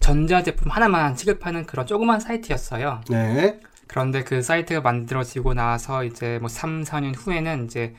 [0.00, 3.02] 전자제품 하나만 취급하는 그런 조그만 사이트였어요.
[3.10, 3.58] 네.
[3.88, 7.94] 그런데 그 사이트가 만들어지고 나서 이제 뭐 3, 4년 후에는 이제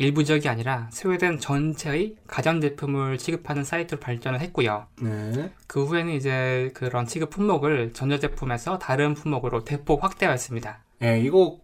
[0.00, 4.86] 일부 지역이 아니라 스웨덴 전체의 가전제품을 취급하는 사이트로 발전을 했고요.
[5.02, 5.52] 네.
[5.66, 10.78] 그 후에는 이제 그런 취급 품목을 전자제품에서 다른 품목으로 대폭 확대하였습니다.
[11.00, 11.58] 네, 이거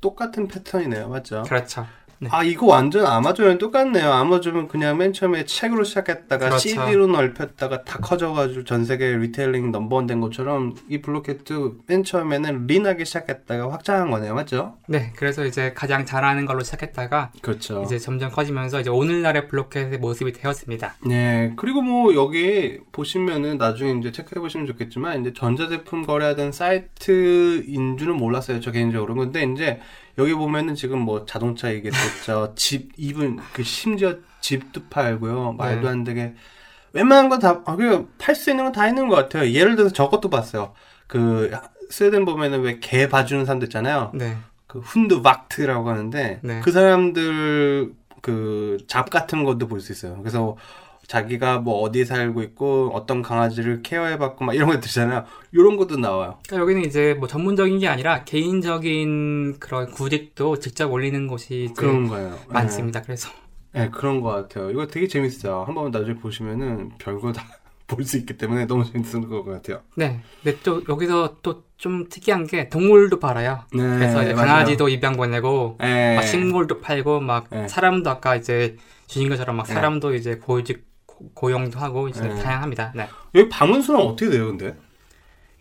[0.00, 1.10] 똑같은 패턴이네요.
[1.10, 1.42] 맞죠?
[1.42, 1.86] 그렇죠.
[2.22, 2.28] 네.
[2.32, 4.12] 아, 이거 완전 아마존이랑 똑같네요.
[4.12, 6.68] 아마존은 그냥 맨 처음에 책으로 시작했다가 그렇죠.
[6.68, 12.66] CD로 넓혔다가 다 커져가지고 전 세계 retailing number one 된 것처럼 이 블로켓도 맨 처음에는
[12.66, 14.34] lean하게 시작했다가 확장한 거네요.
[14.34, 14.76] 맞죠?
[14.86, 17.82] 네, 그래서 이제 가장 잘하는 걸로 시작했다가 그렇죠.
[17.86, 20.96] 이제 점점 커지면서 이제 오늘날의 블로켓의 모습이 되었습니다.
[21.06, 21.54] 네.
[21.56, 28.60] 그리고 뭐 여기 보시면은 나중에 이제 체크해 보시면 좋겠지만 이제 전자제품 거래하던 사이트인 줄은 몰랐어요.
[28.60, 29.14] 저 개인적으로.
[29.14, 29.80] 근데 이제
[30.18, 32.52] 여기 보면은 지금 뭐 자동차 얘기했었죠.
[32.56, 35.52] 집, 이분 그 심지어 집도 팔고요.
[35.52, 35.88] 말도 네.
[35.88, 36.34] 안 되게
[36.92, 39.50] 웬만한 건 다, 아, 그팔 수 있는 건 다 있는 것 같아요.
[39.50, 40.72] 예를 들어서 저것도 봤어요.
[41.06, 41.50] 그
[41.90, 44.10] 스웨덴 보면은 왜 개 봐주는 사람들 있잖아요.
[44.14, 46.60] 네, 그 훈드 vak트라고 하는데 네.
[46.62, 47.92] 그 사람들
[48.22, 50.16] 그 잡 같은 것도 볼 수 있어요.
[50.18, 50.56] 그래서
[51.14, 55.24] 자기가 뭐 어디 살고 있고 어떤 강아지를 케어해봤고 막 이런 것들 있잖아요.
[55.50, 56.38] 이런 것도 나와요.
[56.46, 62.38] 그러니까 여기는 이제 뭐 전문적인 게 아니라 개인적인 그런 구직도 직접 올리는 곳이 그런 거예요.
[62.48, 63.02] 많습니다.
[63.02, 63.28] 그래서
[63.72, 64.70] 네, 네, 그런 것 같아요.
[64.70, 65.64] 이거 되게 재밌어요.
[65.66, 67.42] 한번 나중에 보시면은 별거 다
[67.88, 69.80] 볼 수 있기 때문에 너무 재밌을 것 같아요.
[69.96, 73.60] 네, 근데 또 여기서 또 좀 특이한 게 동물도 팔아요.
[73.72, 74.34] 네, 그래서 이제.
[74.34, 76.14] 강아지도 입양 보내고 네.
[76.14, 77.66] 막 식물도 팔고 막 네.
[77.68, 79.72] 사람도 아까 이제 주신 것처럼 막 네.
[79.72, 80.89] 사람도 이제 고직
[81.20, 82.34] 고- 고용도 하고 이제 네.
[82.42, 82.92] 다양합니다.
[82.94, 83.06] 네.
[83.34, 84.74] 여기 방문 수는 어떻게 돼요, 근데?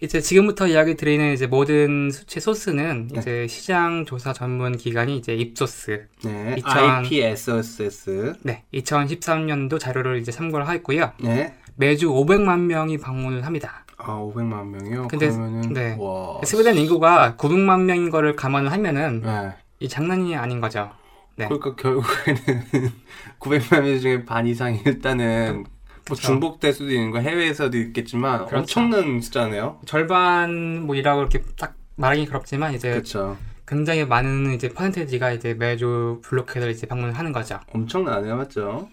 [0.01, 3.19] 이제 지금부터 이야기 드리는 이제 모든 수치 소스는 네.
[3.19, 6.07] 이제 시장 조사 전문 기관이 이제 입소스.
[6.23, 8.35] 네, 2000 IPSS.
[8.43, 8.63] 네.
[8.73, 11.11] 2013년도 자료를 이제 참고를 하였고요.
[11.21, 11.53] 네.
[11.75, 13.85] 매주 500만 명이 방문을 합니다.
[13.97, 15.07] 아, 500만 명이요?
[15.09, 15.97] 근데- 그러면은 네.
[15.99, 16.39] 와.
[16.45, 19.53] 스웨덴 인구가 900만 명인 거를 감안을 하면은 네.
[19.81, 20.91] 이 장난이 아닌 거죠.
[21.39, 21.45] 네.
[21.47, 22.37] 그러니까 결국에는
[23.39, 25.63] 900만 명 중에 반 이상이 일단은
[26.07, 26.21] 뭐 그쵸.
[26.27, 28.79] 중복될 수도 있는 거 해외에서도 있겠지만 그렇죠.
[28.81, 29.79] 엄청난 숫자네요.
[29.85, 33.37] 절반 뭐 이라고 이렇게 딱 말하기 그렇지만 이제 그렇죠.
[33.67, 37.59] 굉장히 많은 이제 퍼센테이지가 이제 매주 블로켓을 이제 방문을 하는 거죠.
[37.71, 38.89] 엄청나네요, 맞죠?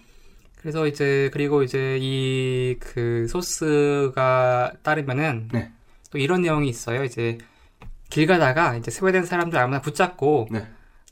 [0.60, 5.70] 그래서 이제 그리고 이제 이 그 소스가 따르면은 네.
[6.10, 7.04] 또 이런 내용이 있어요.
[7.04, 7.38] 이제
[8.10, 10.66] 길 가다가 이제 스웨덴 사람들 아무나 붙잡고 네.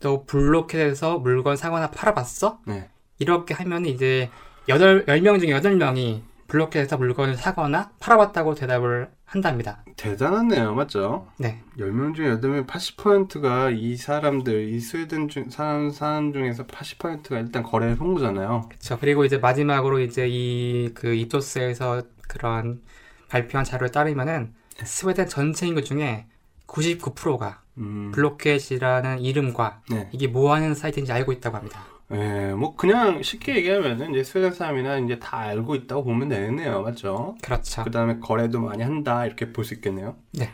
[0.04, 2.58] 또 블로켓에서 물건 사거나 팔아봤어?
[2.66, 2.90] 네.
[3.18, 4.28] 이렇게 하면 이제
[4.68, 9.82] 여덟 열명 중에 여덟 명이 블로켓에서 물건을 사거나 팔아봤다고 대답을 한답니다.
[9.96, 11.26] 대단하네요, 맞죠?
[11.38, 11.62] 네.
[11.78, 17.92] 10명 중에 8명 80%가 이 사람들, 이 스웨덴 중, 사람, 사람 중에서 80%가 일단 거래
[17.92, 18.66] 홍보잖아요.
[18.68, 18.98] 그렇죠.
[19.00, 22.82] 그리고 이제 마지막으로 이제 이그 입소스에서 그런
[23.30, 24.52] 발표한 자료에 따르면은
[24.84, 26.26] 스웨덴 전체 인구 중에
[26.66, 30.08] 99%가 음, 블로켓이라는 이름과 네.
[30.12, 31.84] 이게 뭐 하는 사이트인지 알고 있다고 합니다.
[32.12, 37.36] 예, 뭐 그냥 쉽게 얘기하면은 이제 스웨덴 사람이나 이제 다 알고 있다고 보면 되겠네요, 맞죠?
[37.42, 37.82] 그렇죠.
[37.84, 40.16] 그 다음에 거래도 많이 한다 이렇게 볼 수 있겠네요.
[40.32, 40.50] 네.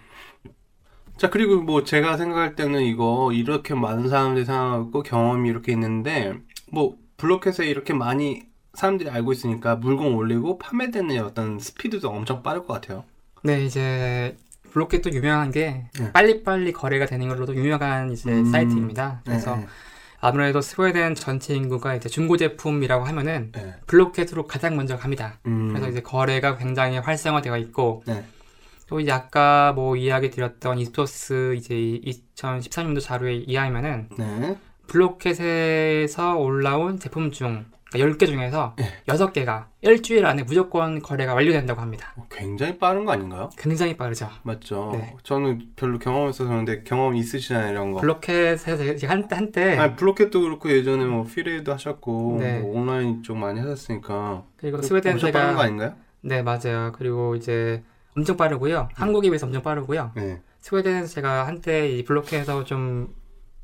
[1.18, 6.34] 자 그리고 뭐 제가 생각할 때는 이거 이렇게 많은 사람들이 생각하고 경험이 이렇게 있는데
[6.72, 8.42] 뭐 블로켓에 이렇게 많이
[8.74, 13.04] 사람들이 알고 있으니까 물건 올리고 판매되는 어떤 스피드도 엄청 빠를 것 같아요.
[13.42, 14.36] 네, 이제
[14.70, 16.12] 블로켓도 유명한 게 네.
[16.12, 18.50] 빨리빨리 거래가 되는 걸로도 유명한 이제 음.
[18.50, 19.22] 사이트입니다.
[19.24, 19.66] 그래서 네,
[20.20, 23.74] 아무래도 스웨덴 전체 인구가 이제 중고 제품이라고 하면은 네.
[23.86, 25.38] 블로켓으로 가장 먼저 갑니다.
[25.46, 28.24] 음, 그래서 이제 거래가 굉장히 활성화되어 있고 네.
[28.86, 34.58] 또 이제 아까 뭐 이야기 드렸던 이스토스 이제 2013년도 자료에 의하면은 네.
[34.88, 38.84] 블로켓에서 올라온 제품 중 그러니까 10개 중에서 네.
[39.06, 42.12] 6개가 일주일 안에 무조건 거래가 완료된다고 합니다.
[42.16, 43.50] 어, 굉장히 빠른 거 아닌가요?
[43.56, 44.28] 굉장히 빠르죠.
[44.42, 44.90] 맞죠.
[44.94, 45.16] 네.
[45.22, 48.00] 저는 별로 경험 없어서 그런데 경험 있으시잖아요 이런 거.
[48.00, 52.60] 블로켓에서 제가 한때 한때 아니, 블로켓도 그렇고 예전에 뭐 피레도 하셨고 네.
[52.60, 55.94] 뭐 온라인 쪽 많이 하셨으니까 그리고 스웨덴 엄청 빠른 거 제가 아닌가요?
[56.22, 56.92] 네 맞아요.
[56.94, 57.82] 그리고 이제
[58.16, 58.88] 엄청 빠르고요.
[58.94, 60.12] 한국에 비해서 엄청 빠르고요.
[60.14, 60.40] 네.
[60.60, 63.14] 스웨덴에서 제가 한때 이 블로켓에서 좀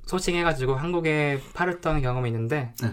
[0.07, 2.89] 소싱해가지고 한국에 팔았던 경험이 있는데 네.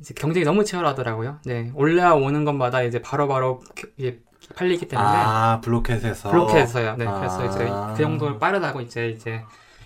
[0.00, 1.38] 이제 경쟁이 너무 치열하더라고요.
[1.44, 3.60] 네 올라오는 것마다 이제 바로바로
[3.96, 4.20] 이제
[4.56, 6.96] 팔리기 때문에 아 블로켓에서 블로켓에서요.
[6.96, 7.18] 네 아.
[7.18, 9.42] 그래서 이제 그 정도로 빠르다고 이제 이제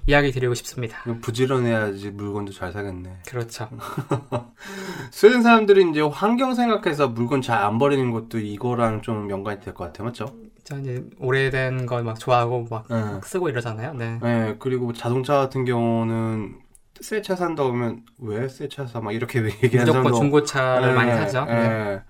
[0.07, 0.99] 이야기 드리고 싶습니다.
[1.21, 3.19] 부지런해야지 물건도 잘 사겠네.
[3.29, 3.69] 그렇죠.
[5.13, 9.85] 스웨덴 사람들이 이제 환경 생각해서 물건 잘 안 버리는 것도 이거랑 좀 연관이 될 것
[9.85, 10.27] 같아요, 맞죠?
[10.65, 13.21] 저 이제 오래된 거막 좋아하고 막 네.
[13.23, 13.95] 쓰고 이러잖아요.
[13.95, 14.19] 네.
[14.23, 16.57] 네, 그리고 자동차 같은 경우는
[17.01, 19.01] 새 차 산다 그러면 왜 새 차 사?
[19.01, 21.45] 막 이렇게 얘기하는 무조건 사람도 중고차를 네, 많이 사죠.
[21.47, 21.53] 네.
[21.69, 22.01] 네.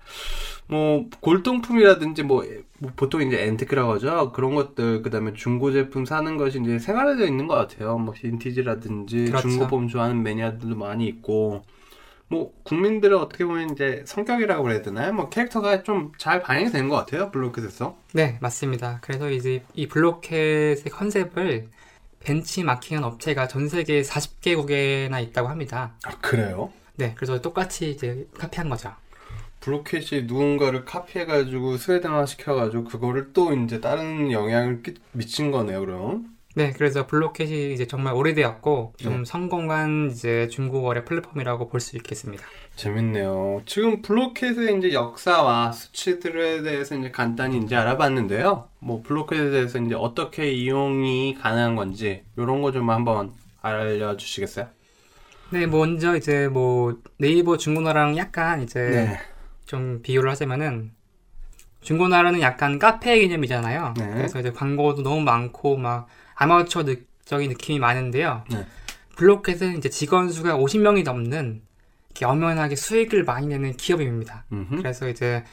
[0.67, 2.43] 뭐 골동품이라든지 뭐,
[2.77, 4.31] 뭐 보통 이제 앤티크라고 하죠.
[4.33, 7.97] 그런 것들 그다음에 중고 제품 사는 것이 이제 생활화되어 있는 것 같아요.
[7.97, 9.49] 뭐 빈티지라든지 그렇죠.
[9.49, 11.63] 중고품 좋아하는 매니아들도 많이 있고
[12.27, 15.11] 뭐 국민들은 어떻게 보면 이제 성격이라고 그래야 되나요?
[15.13, 17.31] 뭐 캐릭터가 좀 잘 반영이 된 것 같아요.
[17.31, 17.97] 블로켓에서.
[18.13, 18.99] 네, 맞습니다.
[19.01, 21.69] 그래서 이제 이 블로켓의 컨셉을
[22.23, 25.95] 벤치마킹한 업체가 전 세계 40개국에나 있다고 합니다.
[26.03, 26.71] 아 그래요?
[26.95, 28.93] 네, 그래서 똑같이 이제 카피한 거죠.
[29.61, 35.81] 블로켓이 누군가를 카피해가지고 스웨덴화 시켜가지고 그거를 또 이제 다른 영향을 끼, 미친 거네요.
[35.81, 36.38] 그럼.
[36.55, 39.25] 네, 그래서 블로켓이 이제 정말 오래되었고 좀 네.
[39.25, 42.43] 성공한 이제 중고거래 플랫폼이라고 볼 수 있겠습니다.
[42.75, 43.61] 재밌네요.
[43.65, 48.67] 지금 블로켓의 이제 역사와 수치들에 대해서 이제 간단히 이제 알아봤는데요.
[48.79, 53.31] 뭐 블로켓에 대해서 이제 어떻게 이용이 가능한 건지 이런 거 좀 한번
[53.61, 54.67] 알려주시겠어요?
[55.51, 59.17] 네, 먼저 이제 뭐 네이버 중고나라랑 약간 이제
[59.65, 60.91] 좀 비교를 하자면은
[61.81, 63.93] 중고나라는 약간 카페 개념이잖아요.
[63.97, 64.11] 네.
[64.15, 66.07] 그래서 이제 광고도 너무 많고 막
[66.39, 68.45] 아마추어적인 느낌이 많은데요.
[68.49, 68.65] 네.
[69.15, 71.61] 블로켓은 이제 직원 수가 50명이 넘는
[72.09, 74.45] 이렇게 엄연하게 수익을 많이 내는 기업입니다.
[74.51, 74.77] 음흠.
[74.77, 75.43] 그래서 이제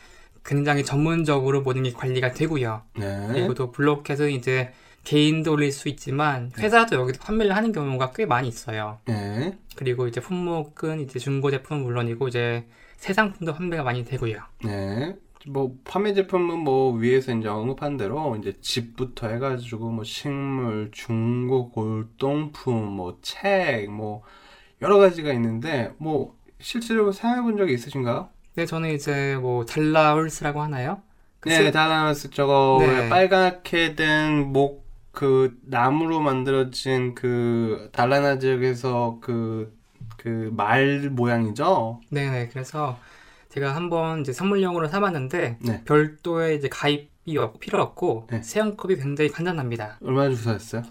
[0.45, 2.83] 굉장히 전문적으로 모든 게 관리가 되고요.
[2.97, 3.29] 네.
[3.33, 4.73] 그리고 또 블로켓은 이제
[5.03, 9.01] 개인도 올릴 수 있지만 회사도 여기서 판매를 하는 경우가 꽤 많이 있어요.
[9.07, 9.59] 네.
[9.75, 14.39] 그리고 이제 품목은 이제 중고 제품은 물론이고 이제 새 상품도 판매가 많이 되고요.
[14.65, 15.17] 네.
[15.49, 22.85] 뭐 판매 제품은 뭐 위에서 이제 언급한 대로 이제 집부터 해가지고 뭐 식물, 중고 골동품,
[22.97, 24.23] 뭐 책, 뭐
[24.83, 28.31] 여러 가지가 있는데 뭐 실제로 사용해 본 적이 있으신가요?
[28.55, 31.03] 네, 저는 이제 뭐 달라홀스라고 하나요?
[31.41, 32.87] 그 네, 스- 다나스 저거 네.
[32.89, 39.73] 왜 빨갛게 된 목 그 나무로 만들어진 그 달라나 지역에서 그
[40.19, 42.01] 그 말 모양이죠.
[42.11, 42.49] 네네.
[42.49, 42.99] 그래서
[43.57, 45.83] 제가 한번 이제 선물용으로 사봤는데 네.
[45.87, 48.43] 별도의 이제 가입이 없- 필요 없고 네.
[48.43, 49.97] 사용법이 굉장히 간단합니다.
[50.05, 50.83] 얼마나 주사했어요?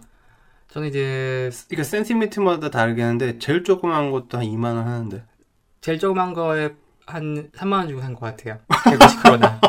[0.69, 5.23] 저는 이제 이거 센티미터마다 다르게 하는데 제일 조그만 것도 한 2만 원 하는데.
[5.82, 6.71] 제일 조그만 거에
[7.06, 8.58] 한 3만 원 주고 산 것 같아요.
[8.68, 9.60] 150크로나.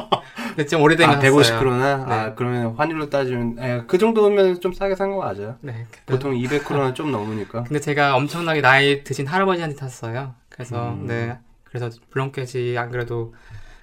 [0.49, 1.37] 근데 좀 오래된 거 아, 샀어요.
[1.61, 2.07] 150크로나?
[2.09, 2.15] 네.
[2.15, 5.57] 아, 그러면 환율로 따지면, 에, 그 정도면 좀 싸게 산 거 맞아요.
[5.61, 5.85] 네.
[6.07, 7.65] 보통 200크로나는 좀 넘으니까.
[7.65, 10.35] 근데 제가 엄청나게 나이 드신 할아버지한테 샀어요.
[10.49, 11.05] 그래서 음.
[11.07, 11.39] 네.
[11.79, 13.35] 그래서 블로켓이 안 그래도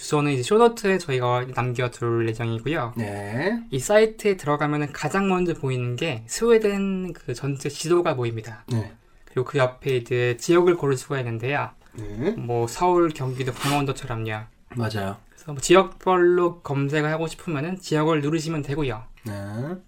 [0.00, 2.94] 주소는 이제 쇼노트에 저희가 남겨둘 예정이고요.
[2.96, 3.62] 네.
[3.70, 8.64] 이 사이트에 들어가면은 가장 먼저 보이는 게 스웨덴 그 전체 지도가 보입니다.
[8.72, 8.92] 네.
[9.26, 11.68] 그리고 그 옆에 이제 지역을 고를 수가 있는데요.
[11.92, 12.30] 네.
[12.30, 14.40] 뭐 서울, 경기도, 강원도처럼요.
[14.74, 15.16] 맞아요.
[15.28, 19.02] 그래서 뭐 지역별로 검색을 하고 싶으면은 지역을 누르시면 되고요.
[19.26, 19.32] 네.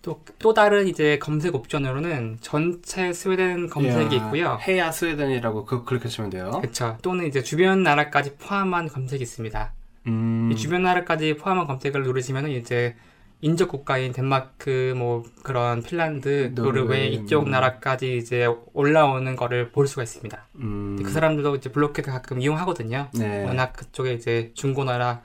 [0.03, 4.59] 또, 또 다른 이제 검색 옵션으로는 전체 스웨덴 검색이 이야, 있고요.
[4.61, 6.51] 해야 스웨덴이라고 그, 그렇게 치면 돼요.
[6.61, 6.99] 그렇죠.
[7.01, 9.73] 또는 이제 주변 나라까지 포함한 검색이 있습니다.
[10.07, 10.51] 음.
[10.53, 12.97] 이 주변 나라까지 포함한 검색을 누르시면은 이제
[13.41, 17.51] 인접 국가인 덴마크 뭐 그런 핀란드, 노르웨이 노르웨이, 이쪽 음.
[17.51, 20.47] 나라까지 이제 올라오는 거를 볼 수가 있습니다.
[20.57, 20.99] 음.
[21.03, 23.09] 그 사람들도 이제 블로켓 가끔 이용하거든요.
[23.15, 23.45] 네.
[23.45, 25.23] 워낙 그쪽에 이제 중고나라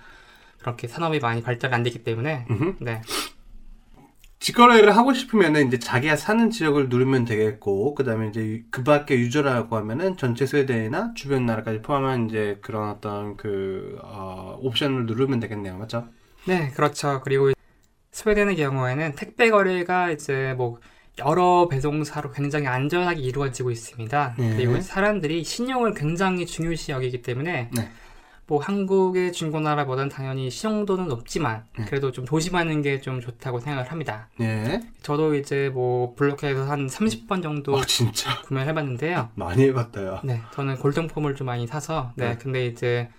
[0.58, 2.76] 그렇게 산업이 많이 발달이 안 됐기 때문에 음흠.
[2.80, 3.02] 네.
[4.39, 9.76] 직거래를 하고 싶으면은 이제 자기가 사는 지역을 누르면 되겠고, 그 다음에 이제 그 밖에 유저라고
[9.78, 15.78] 하면은 전체 스웨덴이나 주변 나라까지 포함한 이제 그런 어떤 그, 어, 옵션을 누르면 되겠네요.
[15.78, 16.08] 맞죠?
[16.45, 17.21] 네, 그렇죠.
[17.23, 17.52] 그리고
[18.12, 20.79] 스웨덴의 경우에는 택배 거래가 이제 뭐
[21.19, 24.35] 여러 배송사로 굉장히 안전하게 이루어지고 있습니다.
[24.38, 24.56] 네.
[24.56, 27.92] 그리고 사람들이 신용을 굉장히 중요시 여기기 때문에 네.
[28.48, 31.85] 뭐 한국의 중고나라보다는 당연히 신용도는 높지만 네.
[31.85, 34.27] 그래도 좀 조심하는 게 좀 좋다고 생각을 합니다.
[34.37, 34.81] 네.
[35.04, 37.81] 저도 이제 뭐 블로켓에서 한 30번 정도 어.
[38.45, 39.29] 구매를 해봤는데요.
[39.35, 40.21] 많이 해봤다요.
[40.23, 42.37] 네, 저는 골동품을 좀 많이 사서 네, 네.
[42.37, 43.10] 근데 이제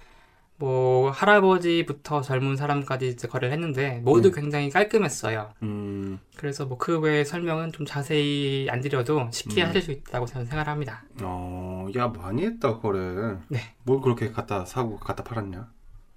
[0.61, 4.41] 뭐 할아버지부터 젊은 사람까지 이제 거래를 했는데 모두 네.
[4.41, 5.53] 굉장히 깔끔했어요.
[5.63, 9.69] 음, 그래서 뭐 그 외의 설명은 좀 자세히 안 드려도 쉽게 음.
[9.69, 11.05] 하실 수 있다고 저는 생각합니다.
[11.23, 13.37] 어, 야 많이 했다 거래.
[13.49, 13.61] 네.
[13.85, 15.69] 뭘 그렇게 갖다 사고 갖다 팔았냐?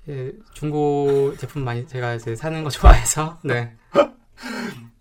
[0.09, 3.75] 예, 중고 제품 많이 제가 이제 사는 거 좋아해서 네.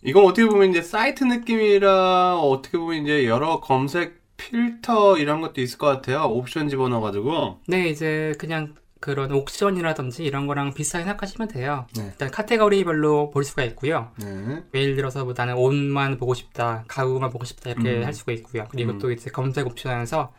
[0.03, 5.79] 이건 어떻게 보면 이제 사이트 느낌이라 어떻게 보면 이제 여러 검색 필터 이런 것도 있을
[5.79, 6.25] 것 같아요.
[6.25, 7.61] 옵션 집어넣어가지고.
[7.69, 11.87] 네, 이제 그냥 그런 옥션이라든지 이런 거랑 비슷하게 생각하시면 돼요.
[11.97, 12.05] 네.
[12.07, 14.11] 일단 카테고리별로 볼 수가 있고요.
[14.19, 14.63] 네.
[14.75, 18.05] 예를 들어서 뭐 나는 옷만 보고 싶다, 가구만 보고 싶다 이렇게 음.
[18.05, 18.67] 할 수가 있고요.
[18.71, 18.99] 그리고 음.
[18.99, 20.33] 또 이제 검색 옵션에서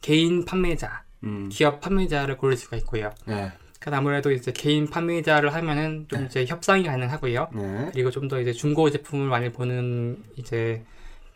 [0.00, 1.50] 개인 판매자, 음.
[1.52, 3.10] 기업 판매자를 고를 수가 있고요.
[3.26, 3.52] 네.
[3.78, 6.26] 그러니까 아무래도 이제 개인 판매자를 하면은 좀 네.
[6.26, 7.48] 이제 협상이 가능하고요.
[7.54, 7.90] 네.
[7.92, 10.82] 그리고 좀 더 이제 중고 제품을 많이 보는 이제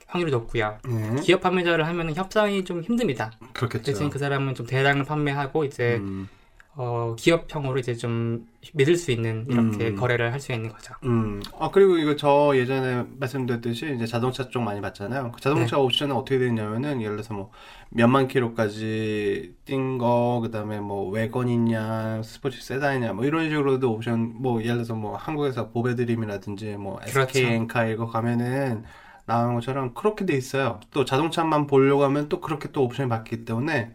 [0.06, 0.78] 확률이 높고요.
[0.88, 1.20] 네.
[1.22, 3.30] 기업 판매자를 하면은 협상이 좀 힘듭니다.
[3.52, 3.84] 그렇겠죠.
[3.84, 6.28] 대신 그 사람은 좀 대량을 판매하고 이제 음.
[6.74, 9.96] 어, 기업형으로 이제 좀 믿을 수 있는 이렇게 음.
[9.96, 10.94] 거래를 할 수 있는 거죠.
[11.04, 11.42] 음.
[11.58, 15.32] 아, 그리고 이거 저 예전에 말씀드렸듯이 이제 자동차 쪽 많이 봤잖아요.
[15.32, 15.82] 그 자동차 네.
[15.82, 17.50] 옵션은 어떻게 되냐면은 예를 들어서 뭐
[17.90, 24.62] 몇만 킬로까지 뛴 거, 그 다음에 뭐 외건이냐, 스포츠 세단이냐, 뭐 이런 식으로도 옵션, 뭐
[24.62, 27.38] 예를 들어서 뭐 한국에서 보배드림이라든지 뭐 SK 그렇죠.
[27.54, 28.84] 엔카 이거 가면은
[29.26, 30.80] 나오는 것처럼 그렇게 돼 있어요.
[30.90, 33.92] 또 자동차만 보려고 하면 또 그렇게 또 옵션이 바뀌기 때문에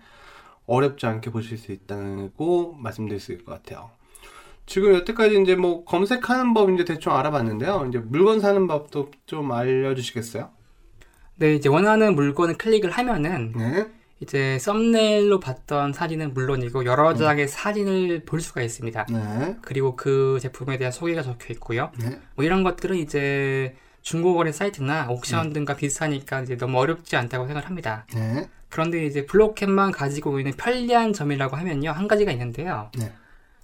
[0.67, 3.89] 어렵지 않게 보실 수 있다고 말씀드릴 수 있을 것 같아요.
[4.65, 7.85] 지금 여태까지 이제 뭐 검색하는 법 이제 대충 알아봤는데요.
[7.89, 10.49] 이제 물건 사는 법도 좀 알려주시겠어요?
[11.37, 13.87] 네, 이제 원하는 물건을 클릭을 하면은 네.
[14.19, 19.05] 이제 썸네일로 봤던 사진은 물론이고 여러 장의 사진을 볼 수가 있습니다.
[19.09, 19.57] 네.
[19.61, 21.91] 그리고 그 제품에 대한 소개가 적혀 있고요.
[21.99, 22.19] 네.
[22.35, 28.05] 뭐 이런 것들은 이제 중고거래 사이트나 옥션 등과 비슷하니까 이제 너무 어렵지 않다고 생각을 합니다.
[28.13, 28.49] 네.
[28.69, 31.91] 그런데 이제 블록캔만 가지고 있는 편리한 점이라고 하면요.
[31.91, 32.91] 한 가지가 있는데요.
[32.97, 33.11] 네.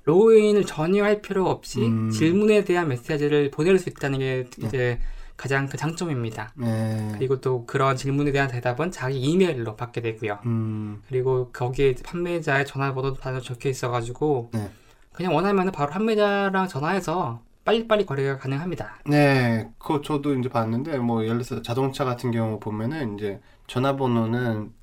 [0.05, 2.09] 로그인을 전혀 할 필요 없이 음.
[2.09, 4.67] 질문에 대한 메시지를 보낼 수 있다는 게 네.
[4.67, 4.99] 이제
[5.37, 6.53] 가장 큰 장점입니다.
[6.55, 7.11] 네.
[7.13, 10.39] 그리고 또 그런 질문에 대한 대답은 자기 이메일로 받게 되고요.
[10.45, 11.01] 음.
[11.07, 14.69] 그리고 거기에 판매자의 전화번호도 다 적혀 있어가지고 네.
[15.11, 18.99] 그냥 원하면 바로 판매자랑 전화해서 빨리빨리 거래가 가능합니다.
[19.05, 24.73] 네, 그거 저도 이제 봤는데, 뭐, 예를 들어서 자동차 같은 경우 보면은, 이제, 전화번호는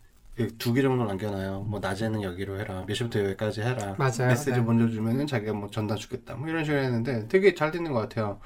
[0.58, 1.60] 두 개 정도 남겨놔요.
[1.68, 2.84] 뭐, 낮에는 여기로 해라.
[2.86, 3.94] 몇 시부터 여기까지 해라.
[3.98, 4.28] 맞아요.
[4.28, 4.60] 메시지 네.
[4.60, 6.34] 먼저 주면은 자기가 뭐 전달 주겠다.
[6.34, 8.40] 뭐 이런 식으로 했는데, 되게 잘 되는 것 같아요.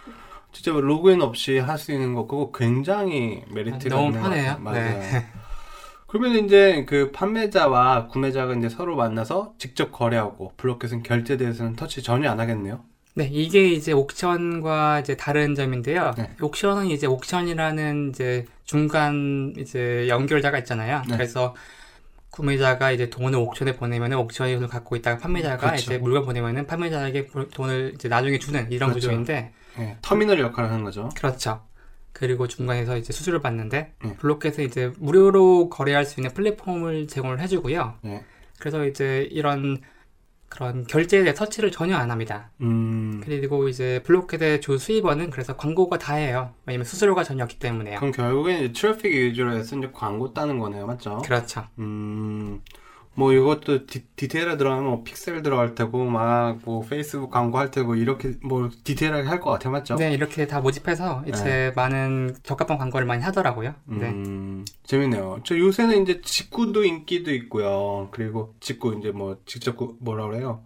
[0.53, 4.57] 진짜 로그인 없이 할 수 있는 거, 그거 굉장히 메리트가 너무 편해요.
[4.61, 4.99] 맞아요.
[4.99, 5.27] 네.
[6.07, 12.31] 그러면 이제 그 판매자와 구매자가 이제 서로 만나서 직접 거래하고 블로켓은 결제에 대해서는 터치 전혀
[12.31, 12.85] 안 하겠네요.
[13.17, 16.15] 네, 이게 이제 옥션과 이제 다른 점인데요.
[16.17, 16.31] 네.
[16.41, 21.03] 옥션은 이제 옥션이라는 이제 중간 이제 연결자가 있잖아요.
[21.09, 21.17] 네.
[21.17, 21.55] 그래서
[22.39, 25.77] 구매자가 이제 돈을 옥션에 보내면은 옥션이 돈을 갖고 있다가 판매자가 그렇죠.
[25.93, 29.07] 이제 물건 보내면은 판매자에게 볼- 돈을 이제 나중에 주는 이런 그렇죠.
[29.07, 31.09] 구조인데 네, 터미널 역할을 하는 거죠.
[31.17, 31.63] 그렇죠.
[32.13, 34.17] 그리고 중간에서 이제 수수료를 받는데 네.
[34.17, 37.95] 블록켓은 이제 무료로 거래할 수 있는 플랫폼을 제공을 해주고요.
[38.03, 38.25] 네.
[38.59, 39.79] 그래서 이제 이런
[40.55, 42.51] 그런 결제에 터치를 전혀 안 합니다.
[42.61, 46.55] 음, 그리고 이제 블록켓의 주 수입원은 그래서 광고가 다예요.
[46.65, 47.99] 왜냐면 수수료가 전혀 없기 때문에요.
[47.99, 51.19] 그럼 결국엔 트래픽 위주로 해서 이제 광고 따는 거네요, 맞죠?
[51.25, 51.65] 그렇죠.
[51.81, 52.61] 음,
[53.17, 57.95] 뭐 이것도 디, 디테일에 들어가면 뭐 픽셀 들어갈 테고 막 뭐 페이스북 광고 할 테고
[57.95, 59.95] 이렇게 뭐 디테일하게 할 것 같아요, 맞죠?
[59.97, 63.75] 네, 이렇게 다 모집해서 이제 많은 적합한 광고를 많이 하더라고요.
[63.87, 64.09] 네.
[64.11, 65.41] 음, 재밌네요.
[65.45, 68.09] 저 요새는 이제 직구도 인기도 있고요.
[68.11, 70.65] 그리고 직구 이제 뭐 직접 구- 뭐라 그래요?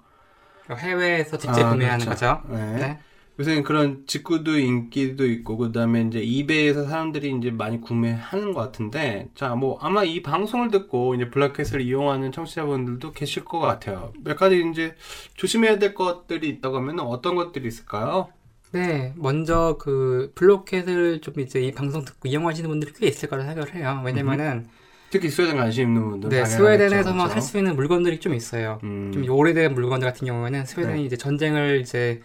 [0.71, 2.41] 해외에서 직접 아, 구매하는 그렇죠.
[2.45, 2.55] 거죠.
[2.55, 2.75] 네.
[2.77, 2.99] 네.
[3.39, 9.55] 요새는 그런 직구도 인기도 있고 그다음에 이제 이베이에서 사람들이 이제 많이 구매하는 것 같은데 자
[9.55, 14.13] 뭐 아마 이 방송을 듣고 이제 블랙캣을 이용하는 청취자분들도 계실 것 같아요.
[14.25, 14.95] 몇 가지 이제
[15.35, 18.29] 조심해야 될 것들이 있다고 하면 어떤 것들이 있을까요?
[18.73, 23.75] 네, 먼저 그 블록켓을 좀 이제 이 방송 듣고 이용하시는 분들이 꽤 있을 거라 생각을
[23.75, 24.03] 해요.
[24.05, 24.67] 왜냐면은
[25.11, 27.33] 특히 스웨덴 관심 있는 분들 네, 스웨덴에서만 그렇죠?
[27.33, 28.79] 살수 있는 물건들이 좀 있어요.
[28.83, 31.07] 음, 좀 오래된 물건들 같은 경우에는 스웨덴이 네.
[31.07, 32.21] 이제 전쟁을 이제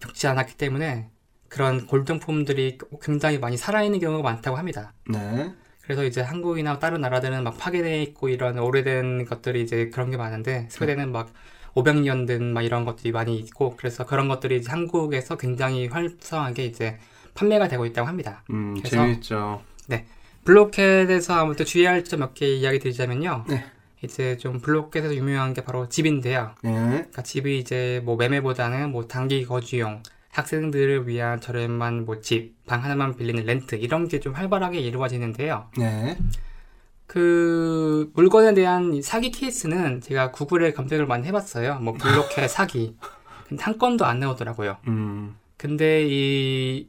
[0.00, 1.08] 겪지 않았기 때문에
[1.48, 4.92] 그런 골동품들이 굉장히 많이 살아있는 경우가 많다고 합니다.
[5.08, 5.52] 네.
[5.82, 10.66] 그래서 이제 한국이나 다른 나라들은 막 파괴돼 있고 이런 오래된 것들이 이제 그런 게 많은데
[10.70, 11.32] 스웨덴은 막
[11.74, 16.98] 500년 된 막 이런 것들이 많이 있고 그래서 그런 것들이 이제 한국에서 굉장히 활성하게 이제
[17.34, 18.42] 판매가 되고 있다고 합니다.
[18.50, 19.62] 음, 그래서- 재밌죠.
[20.44, 23.44] 블록켓에서 아무튼 주의할 점 몇 개 이야기 드리자면요.
[23.48, 23.64] 네.
[24.02, 26.52] 이제 좀 블록켓에서 유명한 게 바로 집인데요.
[26.62, 26.70] 네.
[26.72, 33.16] 그러니까 집이 이제 뭐 매매보다는 뭐 단기 거주용, 학생들을 위한 저렴한 뭐 집, 방 하나만
[33.16, 35.68] 빌리는 렌트 이런 게 좀 활발하게 이루어지는데요.
[35.78, 36.18] 네.
[37.06, 41.78] 그 물건에 대한 이 사기 케이스는 제가 구글에 검색을 많이 해봤어요.
[41.80, 42.96] 뭐 블로켓 사기.
[43.48, 44.76] 근데 한 건도 안 나오더라고요.
[44.88, 45.36] 음.
[45.56, 46.88] 근데 이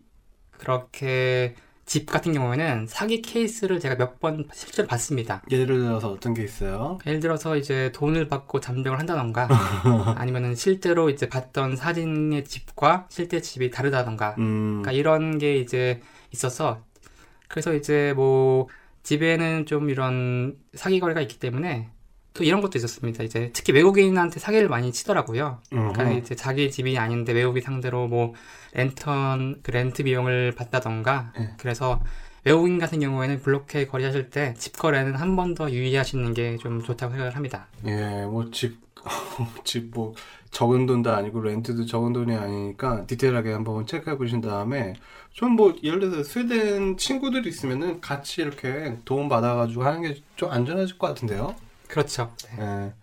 [0.51, 1.55] 그렇게
[1.87, 5.41] 집 같은 경우에는 사기 케이스를 제가 몇 번 실제로 봤습니다.
[5.49, 6.99] 예를 들어서 어떤 게 있어요?
[7.07, 9.47] 예를 들어서 이제 돈을 받고 잠정을 한다던가
[10.17, 14.81] 아니면은 실제로 이제 봤던 사진의 집과 실제 집이 다르다던가 음.
[14.81, 16.01] 그러니까 이런 게 이제
[16.33, 16.83] 있어서
[17.47, 18.67] 그래서 이제 뭐
[19.03, 21.89] 집에는 좀 이런 사기 거래가 있기 때문에
[22.37, 23.23] 또 이런 것도 있었습니다.
[23.23, 25.59] 이제 특히 외국인한테 사기를 많이 치더라고요.
[25.69, 26.11] 그러니까.
[26.11, 28.33] 이제 자기 집이 아닌데 외국인 상대로 뭐
[28.73, 31.49] 렌턴 그 렌트 비용을 받다던가 네.
[31.57, 31.99] 그래서
[32.45, 37.11] 외국인 같은 경우에는 블록해 거래하실 때 집 거래는 한 번 더 유의하시는 게 좀 좋다고
[37.11, 37.67] 생각을 합니다.
[37.85, 38.77] 예, 뭐 집,
[39.65, 40.13] 집 뭐
[40.51, 44.93] 적은 돈도 아니고 렌트도 적은 돈이 아니니까 디테일하게 한번 체크해 보신 다음에
[45.33, 50.97] 좀 뭐 예를 들어서 스웨덴 친구들이 있으면은 같이 이렇게 도움 받아가지고 하는 게 좀 안전해질
[50.99, 51.55] 것 같은데요.
[51.87, 52.31] 그렇죠.
[52.59, 52.93] 예.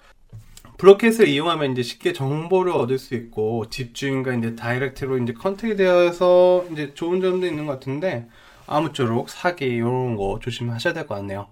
[0.77, 6.93] 블로켓을 이용하면 이제 쉽게 정보를 얻을 수 있고 집주인과 이제 direct로 이제 contact이 되어서 이제
[6.95, 8.27] 좋은 점도 있는 것 같은데
[8.67, 11.47] 아무쪼록 사기 이런 거 조심하셔야 될 것 같네요.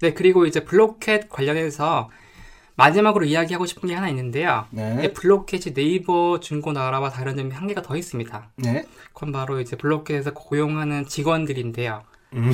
[0.00, 2.10] 네, 그리고 이제 블로켓 관련해서
[2.76, 4.66] 마지막으로 이야기하고 싶은 게 하나 있는데요.
[4.70, 5.02] 네.
[5.04, 8.50] 이 블로켓이 네이버 중고나라와 다른 점이 한 개가 더 있습니다.
[8.56, 8.84] 네.
[9.12, 12.02] 그건 바로 이제 블로켓에서 고용하는 직원들인데요.
[12.34, 12.52] 음.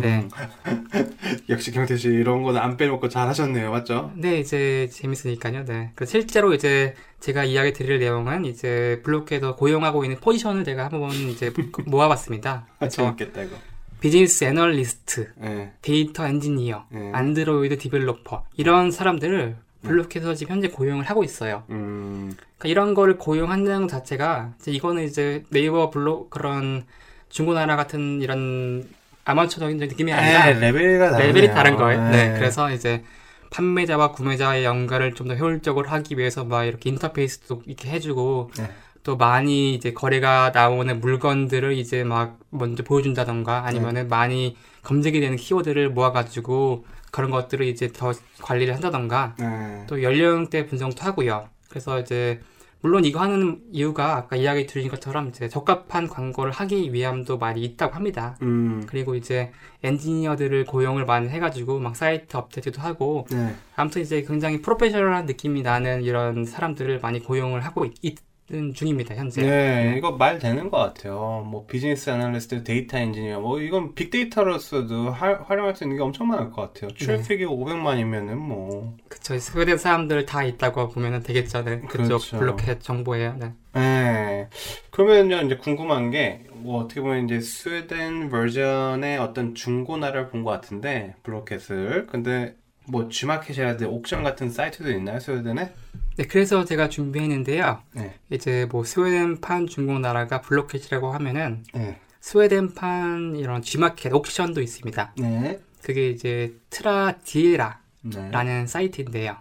[0.00, 0.28] 네.
[1.48, 4.12] 역시 경태 씨 이런 거는 안 빼놓고 잘 하셨네요, 맞죠?
[4.16, 5.64] 네, 이제 재밌으니까요.
[5.64, 5.92] 네.
[5.94, 11.52] 그래서 실제로 이제 제가 이야기 드릴 내용은 이제 블로켓에서 고용하고 있는 포지션을 제가 한번 이제
[11.86, 12.66] 모아봤습니다.
[12.80, 13.56] 아, 재밌겠다 이거.
[14.00, 15.72] business analyst, 예.
[15.82, 17.10] data engineer, 네.
[17.12, 21.64] Android developer 이런 사람들을 블로켓에서 지금 현재 고용을 하고 있어요.
[21.70, 22.32] 음.
[22.58, 26.84] 그러니까 이런 거를 고용한다는 것 자체가 이제 이거는 이제 네이버 블록 그런
[27.28, 28.88] 중고나라 같은 이런
[29.32, 30.98] 아마추어적인 느낌이 아니라 에, 레벨이.
[31.18, 32.02] 레벨이 다른 거예요.
[32.10, 32.28] 네.
[32.30, 32.38] 네.
[32.38, 33.02] 그래서 이제
[33.50, 38.70] 판매자와 구매자의 연결을 좀 더 효율적으로 하기 위해서 막 이렇게 인터페이스도 이렇게 해주고 네.
[39.04, 45.90] 또 많이 이제 거래가 나오는 물건들을 이제 막 먼저 보여준다던가 아니면은 많이 검색이 되는 키워드를
[45.90, 48.12] 모아가지고 그런 것들을 이제 더
[48.42, 49.84] 관리를 한다던가 네.
[49.86, 51.48] 또 연령대 분석도 하고요.
[51.68, 52.40] 그래서 이제
[52.80, 57.94] 물론 이거 하는 이유가 아까 이야기 드린 것처럼 이제 적합한 광고를 하기 위함도 많이 있다고
[57.94, 58.36] 합니다.
[58.42, 58.84] 음.
[58.86, 59.50] 그리고 이제
[59.82, 63.54] 엔지니어들을 고용을 많이 해가지고 막 사이트 업데이트도 하고 네.
[63.74, 68.27] 아무튼 이제 굉장히 프로페셔널한 느낌이 나는 이런 사람들을 많이 고용을 하고 있, 는
[68.74, 69.42] 중입니다 현재.
[69.42, 71.44] 네, 이거 말 되는 것 같아요.
[71.46, 76.50] 뭐 business analyst, data engineer, 뭐 이건 빅데이터로서도 할- 활용할 수 있는 게 엄청 많을
[76.50, 76.90] 것 같아요.
[76.98, 81.62] 트래픽이 500만이면은 뭐, 그쵸 스웨덴 사람들 다 있다고 보면 되겠죠.
[81.64, 81.80] 네.
[81.80, 82.38] 그쪽 그렇죠.
[82.38, 83.36] 블로켓 정보예요.
[83.38, 83.52] 네.
[83.74, 84.48] 네.
[84.90, 91.14] 그러면요 이제 궁금한 게 뭐 어떻게 보면 이제 스웨덴 버전의 어떤 중고나라를 본 것 같은데
[91.22, 92.56] 블로켓을 근데
[92.88, 95.70] 뭐 G마켓이라든지 옥션 같은 사이트도 있나요 스웨덴에?
[96.18, 97.80] 네, 그래서 제가 준비했는데요.
[97.92, 98.14] 네.
[98.30, 102.00] 이제 뭐 스웨덴판 중고나라가 블로켓이라고 하면은 네.
[102.20, 105.12] 스웨덴판 이런 G마켓 옥션도 있습니다.
[105.16, 105.60] 네.
[105.80, 108.66] 그게 이제 트라디에라라는 네.
[108.66, 109.36] 사이트인데요.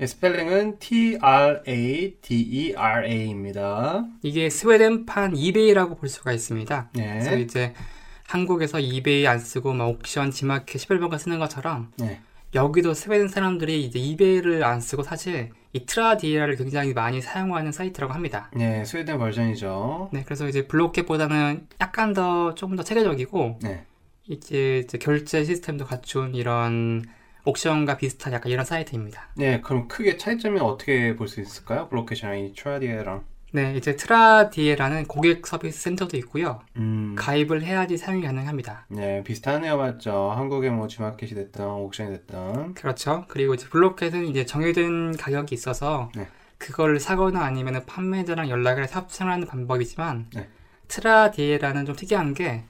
[0.00, 4.06] 예, 스펠링은 T R A D E R A입니다.
[4.22, 6.90] 이게 스웨덴판 이베이라고 볼 수가 있습니다.
[6.94, 7.40] 그래서 네.
[7.42, 7.74] 이제
[8.26, 12.20] 한국에서 이베이 안 쓰고 막 옥션, G마켓, 11번가 쓰는 것처럼 네.
[12.54, 18.50] 여기도 스웨덴 사람들이 이제 이베이를 안 쓰고 사실 이 트라디에라를 굉장히 많이 사용하는 사이트라고 합니다.
[18.54, 20.10] 네, 스웨덴 버전이죠.
[20.12, 23.84] 네, 그래서 이제 블로켓보다는 약간 더 조금 더 체계적이고 네.
[24.28, 27.04] 이제, 이제 결제 시스템도 갖춘 이런
[27.44, 29.28] 옥션과 비슷한 약간 이런 사이트입니다.
[29.36, 31.88] 네, 그럼 크게 차이점이 어떻게 볼 수 있을까요?
[31.88, 33.24] 블로켓이랑 이 트라디에랑.
[33.52, 36.60] 네, 이제 트라디에라는 고객 서비스 센터도 있고요.
[36.76, 37.14] 음.
[37.16, 38.86] 가입을 해야지 사용이 가능합니다.
[38.88, 40.30] 네, 비슷하네요, 맞죠?
[40.30, 42.74] 한국에 뭐 G마켓이 됐든 옥션이 됐든.
[42.74, 43.24] 그렇죠.
[43.28, 46.28] 그리고 이제 블로켓은 이제 정해진 가격이 있어서 네.
[46.58, 50.48] 그걸 사거나 아니면 판매자랑 연락을 해서 협상하는 방법이지만 네.
[50.88, 52.64] 트라디에라는 좀 특이한 게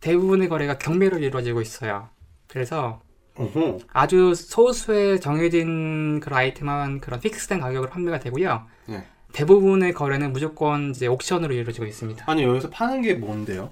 [0.00, 2.08] 대부분의 거래가 경매로 이루어지고 있어요.
[2.46, 3.00] 그래서
[3.36, 3.78] 오호.
[3.92, 8.66] 아주 소수의 정해진 그런 아이템만 그런 픽스된 가격으로 판매가 되고요.
[8.86, 9.04] 네.
[9.32, 12.24] 대부분의 거래는 무조건 이제 옥션으로 이루어지고 있습니다.
[12.26, 13.70] 아니, 여기서 파는 게 뭔데요?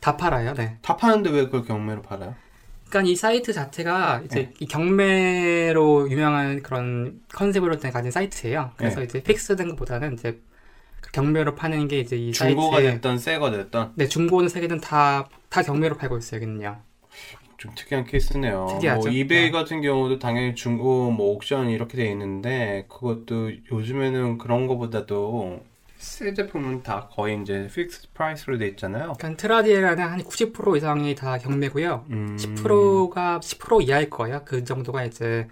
[0.00, 0.54] 다 팔아요.
[0.54, 0.78] 네.
[0.82, 2.34] 다 파는데 왜 그걸 경매로 팔아요?
[2.88, 4.54] 그러니까 이 사이트 자체가 이제 네.
[4.60, 8.72] 이 경매로 유명한 그런 컨셉으로 가진 사이트예요.
[8.76, 9.04] 그래서 네.
[9.04, 10.40] 이제 픽스된 것보다는 이제
[11.00, 14.58] 그 경매로 파는 게 이제 이 중고가 사이트에 됐든 새 게 됐든 네 중고는 새
[14.58, 16.78] 거든 다 다 경매로 팔고 있어요, 여기는요.
[17.58, 18.68] 좀 특이한 케이스네요.
[18.70, 19.00] 특이하죠.
[19.00, 19.50] 뭐 이베이 네.
[19.50, 25.60] 같은 경우도 당연히 중고 뭐 옥션 이렇게 돼 있는데 그것도 요즘에는 그런 거보다도
[25.96, 29.14] 새 제품은 다 거의 이제 fix price로 돼 있잖아요.
[29.18, 32.06] 그러니까 트라디에라는 한 90% 이상이 다 경매고요.
[32.10, 34.42] 음, 10%가 10% 이하일 거예요.
[34.44, 35.48] 그 정도가 이제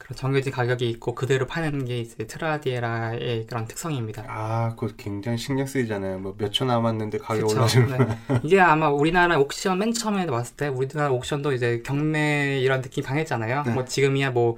[0.00, 4.24] 그런 정해진 가격이 있고 그대로 파는 게 이제 트라디에라의 그런 특성입니다.
[4.26, 6.18] 아, 그거 굉장히 신경 쓰이잖아요.
[6.18, 7.50] 뭐 몇 초 남았는데 가격?
[7.50, 8.40] 올라지면 네.
[8.42, 13.62] 이게 아마 우리나라 옥션 맨 처음에 왔을 때 우리나라 옥션도 이제 경매 이런 느낌 강했잖아요.
[13.66, 13.72] 네.
[13.72, 14.56] 뭐 지금이야 뭐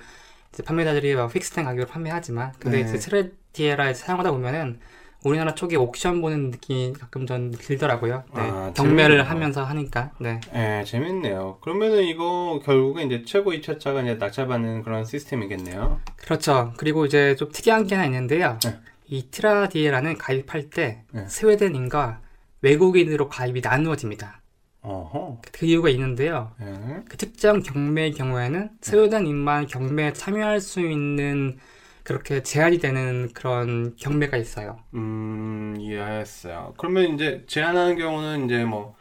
[0.65, 2.89] 판매자들이 막 픽스된 가격으로 판매하지만 근데 네.
[2.89, 4.79] 이제 트레디에라 사용하다 보면은
[5.25, 8.25] 우리나라 쪽에 옥션 보는 느낌이 가끔 전 들더라고요.
[8.35, 8.41] 네.
[8.41, 9.23] 아, 경매를 재밌네요.
[9.23, 10.11] 하면서 하니까.
[10.19, 10.41] 네.
[10.55, 11.59] 예, 재밌네요.
[11.61, 16.01] 그러면은 이거 결국은 이제 최고 2차차가 이제 낙찰받는 그런 시스템이겠네요.
[16.17, 16.73] 그렇죠.
[16.77, 18.59] 그리고 이제 좀 특이한 게 하나 있는데요.
[18.65, 18.79] 네.
[19.07, 21.27] 이 트라디에라는 가입할 때 네.
[21.29, 22.21] 스웨덴인과
[22.63, 24.41] 외국인으로 가입이 나누어집니다.
[24.83, 25.41] 어허.
[25.53, 26.53] 그 이유가 있는데요.
[26.61, 27.03] 예.
[27.09, 31.59] 그 특정 경매의 경우에는 스웨덴인만 경매에 참여할 수 있는
[32.05, 34.79] 그렇게 제한이 되는 그런 경매가 있어요.
[34.95, 36.75] 음, 이해했어요.
[36.77, 38.95] 그러면 이제 제한하는 경우는 이제 뭐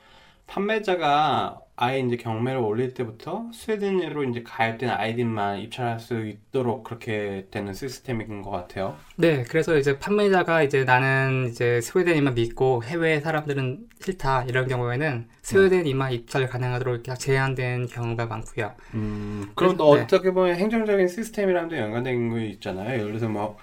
[0.48, 7.74] 판매자가 아예 이제 경매를 올릴 때부터 스웨덴으로 이제 가입된 아이디만 입찰할 수 있도록 그렇게 되는
[7.74, 8.96] 시스템인 것 같아요.
[9.16, 16.12] 네, 그래서 이제 판매자가 이제 나는 이제 스웨덴인만 믿고 해외 사람들은 싫다 이런 경우에는 스웨덴인만
[16.14, 18.76] 입찰 가능하도록 이렇게 제한된 경우가 많고요.
[18.94, 20.04] 음, 그럼 또 네.
[20.04, 22.94] 어떻게 보면 행정적인 시스템이랑도 연관된 거 있잖아요.
[22.94, 23.58] 예를 들어서 뭐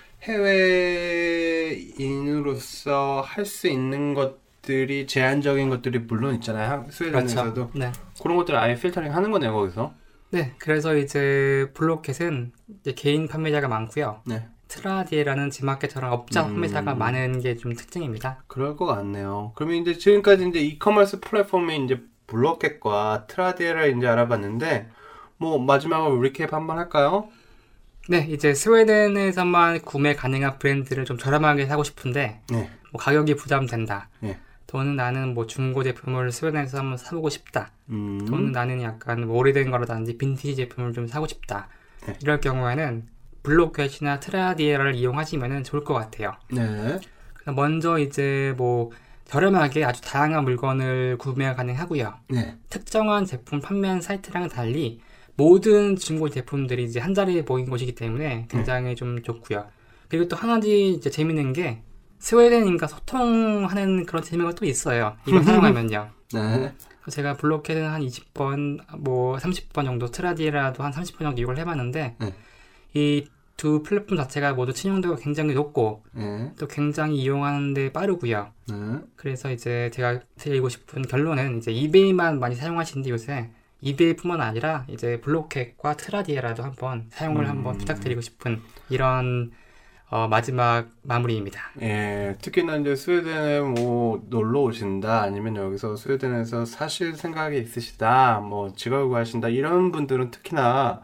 [1.98, 4.36] 해외인으로서 할 수 있는 것
[4.68, 6.70] 들이 제한적인 것들이 물론 있잖아요.
[6.70, 7.70] 한- 스웨덴에서도 그렇죠.
[7.74, 7.90] 네.
[8.22, 9.94] 그런 것들을 아예 필터링 하는 거네요, 거기서.
[10.30, 14.20] 네, 그래서 이제 블로켓은 이제 개인 판매자가 많고요.
[14.26, 14.46] 네.
[14.68, 16.48] 트라디에라는 지마켓처럼 업자 음.
[16.52, 18.44] 판매자가 많은 게 좀 특징입니다.
[18.46, 19.52] 그럴 것 같네요.
[19.54, 24.90] 그러면 이제 지금까지 이제 이커머스 플랫폼에 이제 블로켓과 트라디에를 이제 알아봤는데
[25.38, 27.28] 뭐 마지막으로 recap 한번 할까요?
[28.10, 32.70] 네, 이제 스웨덴에서만 구매 가능한 브랜드를 좀 저렴하게 사고 싶은데 네.
[32.92, 34.10] 뭐 가격이 부담된다.
[34.20, 34.38] 네.
[34.68, 37.72] 또는 나는 뭐 중고 제품을 스웨덴에서 한번 사보고 싶다.
[37.88, 38.24] 음.
[38.26, 41.68] 또는 나는 약간 뭐 오래된 거라든지 빈티지 제품을 좀 사고 싶다.
[42.06, 42.14] 네.
[42.22, 43.06] 이럴 경우에는
[43.42, 46.34] 블로켓이나 트라디에라를 이용하시면 좋을 것 같아요.
[46.52, 47.00] 네.
[47.46, 48.90] 먼저 이제 뭐
[49.24, 52.14] 저렴하게 아주 다양한 물건을 구매가 가능하고요.
[52.28, 52.56] 네.
[52.68, 55.00] 특정한 제품 판매하는 사이트랑은 달리
[55.34, 59.66] 모든 중고 제품들이 이제 한 자리에 모인 곳이기 때문에 굉장히 좀 좋고요.
[60.08, 61.82] 그리고 또 하나지 이제 재밌는 게
[62.18, 65.16] 스웨덴인과 소통하는 그런 재미가 또 있어요.
[65.26, 66.10] 이거 사용하면요.
[66.34, 66.74] 네.
[67.10, 72.34] 제가 블로켓은 한 20번, 뭐 30번 정도, 트라디에라도 한 30번 정도 이용을 해봤는데 네.
[72.92, 76.52] 이두 플랫폼 자체가 모두 친용도가 굉장히 높고 네.
[76.58, 78.52] 또 굉장히 이용하는데 빠르고요.
[78.68, 78.74] 네.
[79.16, 83.50] 그래서 이제 제가 드리고 싶은 결론은 이제 이베이만 많이 사용하시는데 요새
[83.80, 87.50] 이베이뿐만 아니라 이제 블로켓과 트라디에라도 한번 사용을 음.
[87.50, 88.60] 한번 부탁드리고 싶은
[88.90, 89.52] 이런
[90.10, 91.60] 어, 마지막 마무리입니다.
[91.82, 99.08] 예, 특히나 이제 스웨덴에 뭐 놀러 오신다, 아니면 여기서 스웨덴에서 사실 생각이 있으시다, 뭐 직업을
[99.08, 101.02] 구하신다, 이런 분들은 특히나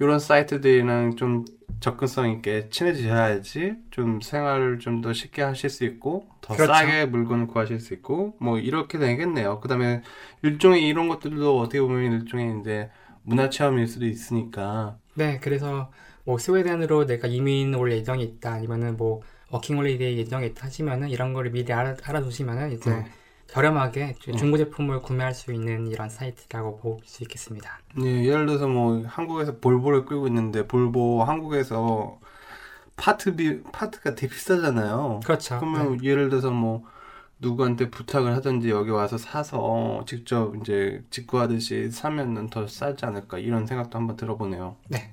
[0.00, 1.44] 이런 사이트들이랑 좀
[1.78, 6.72] 접근성 있게 친해지셔야지 좀 생활을 좀 더 쉽게 하실 수 있고, 더 그렇죠.
[6.72, 9.60] 싸게 물건을 구하실 수 있고, 뭐 이렇게 되겠네요.
[9.60, 10.02] 그 다음에
[10.42, 12.90] 일종의 이런 것들도 어떻게 보면 일종의 이제
[13.22, 15.92] 문화 체험일 수도 있으니까, 네, 그래서
[16.24, 19.20] 뭐 스웨덴으로 내가 이민 올 예정이 있다 아니면은 뭐
[19.50, 23.06] working holiday 예정이 있다 하시면은 이런 거를 미리 알아, 알아두시면은 이제 네.
[23.48, 24.32] 저렴하게 네.
[24.36, 27.80] 중고 제품을 구매할 수 있는 이런 사이트라고 볼 수 있겠습니다.
[28.02, 32.18] 예, 예를 들어서 뭐 한국에서 볼보를 끌고 있는데 볼보 한국에서
[32.96, 35.20] 파트비 파트가 되게 비싸잖아요.
[35.24, 35.58] 그렇죠.
[35.58, 36.08] 그러면 네.
[36.08, 36.84] 예를 들어서 뭐
[37.40, 43.98] 누구한테 부탁을 하든지 여기 와서 사서 직접 이제 직구하듯이 사면은 더 싸지 않을까 이런 생각도
[43.98, 44.76] 한번 들어보네요.
[44.88, 45.11] 네.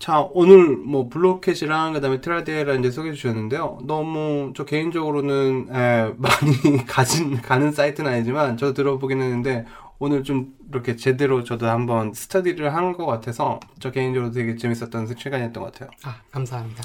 [0.00, 3.78] 자, 오늘 뭐 블로켓이랑 그다음에 트라디에라 이제 소개해 주셨는데요.
[3.84, 9.64] 너무 저 개인적으로는 에, 많이 가진 가는 사이트는 아니지만 저 들어보긴 했는데
[9.98, 15.62] 오늘 좀 이렇게 제대로 저도 한번 스터디를 한 것 같아서 저 개인적으로 되게 재밌었던 시간이었던
[15.62, 15.90] 것 같아요.
[16.04, 16.82] 아, 감사합니다.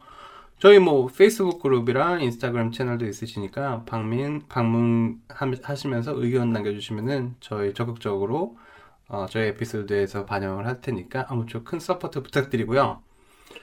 [0.61, 8.57] 저희 뭐 페이스북 그룹이랑 인스타그램 채널도 있으시니까 방문 방문하시면서 의견 남겨주시면은 저희 적극적으로
[9.09, 13.03] 어, 저희 에피소드에서 반영을 할 테니까 아무쪼록 큰 support 부탁드리고요.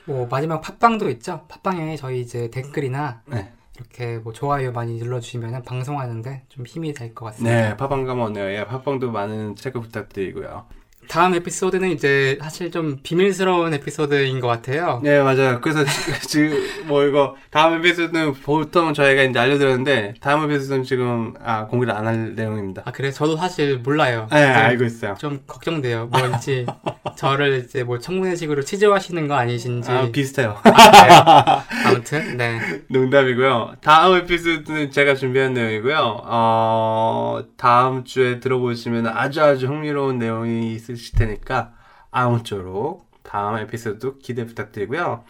[0.05, 1.41] 뭐 마지막 팟빵도 있죠.
[1.47, 3.51] 팟빵에 저희 이제 댓글이나 네.
[3.75, 7.55] 이렇게 뭐 좋아요 많이 눌러주시면 방송하는데 좀 힘이 될 것 같습니다.
[7.69, 8.35] 네, 팟빵 가면.
[8.37, 10.65] 예, 팟빵도 많은 체크 부탁드리고요.
[11.07, 14.99] 다음 에피소드는 이제 사실 좀 비밀스러운 에피소드인 것 같아요.
[15.03, 15.59] 네, 맞아요.
[15.61, 21.65] 그래서 지- 지금 뭐 이거 다음 에피소드는 보통 저희가 이제 알려드렸는데 다음 에피소드는 지금 아
[21.67, 22.83] 공개를 안 할 내용입니다.
[22.85, 24.27] 아 그래 저도 사실 몰라요.
[24.31, 25.15] 네, 좀- 알고 있어요.
[25.19, 26.07] 좀 걱정돼요.
[26.07, 26.65] 뭔지
[27.17, 29.89] 저를 이제 뭐 청문회식으로 취재하시는 거 아니신지.
[29.91, 30.57] 아, 비슷해요.
[30.63, 31.63] 아, 그래요?
[31.85, 32.59] 아무튼 네.
[32.89, 33.75] 농담이고요.
[33.81, 36.21] 다음 에피소드는 제가 준비한 내용이고요.
[36.23, 41.73] 어, 다음 주에 들어보시면 아주 아주 흥미로운 내용이 있 으실 테니까
[42.11, 45.23] 아무쪼록 다음 에피소드 기대 부탁드리고요.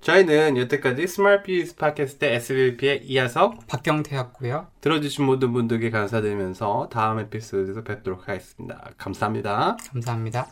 [0.00, 4.66] 저희는 여태까지 스마트 비즈 팟캐스트 SBP의 이하석 박경태였고요.
[4.80, 8.90] 들어주신 모든 분들께 감사드리면서 다음 에피소드에서 뵙도록 하겠습니다.
[8.96, 9.76] 감사합니다.
[9.92, 10.48] 감사합니다.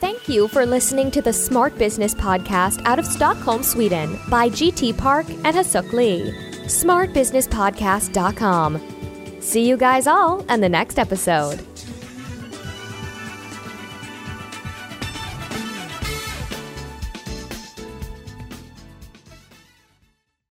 [0.00, 4.96] Thank you for listening to the Smart Business Podcast out of Stockholm, Sweden by GT
[4.96, 6.32] Park and Hasuk Lee.
[6.66, 8.80] smartbusinesspodcast.com.
[9.40, 11.60] See you guys all in the next episode.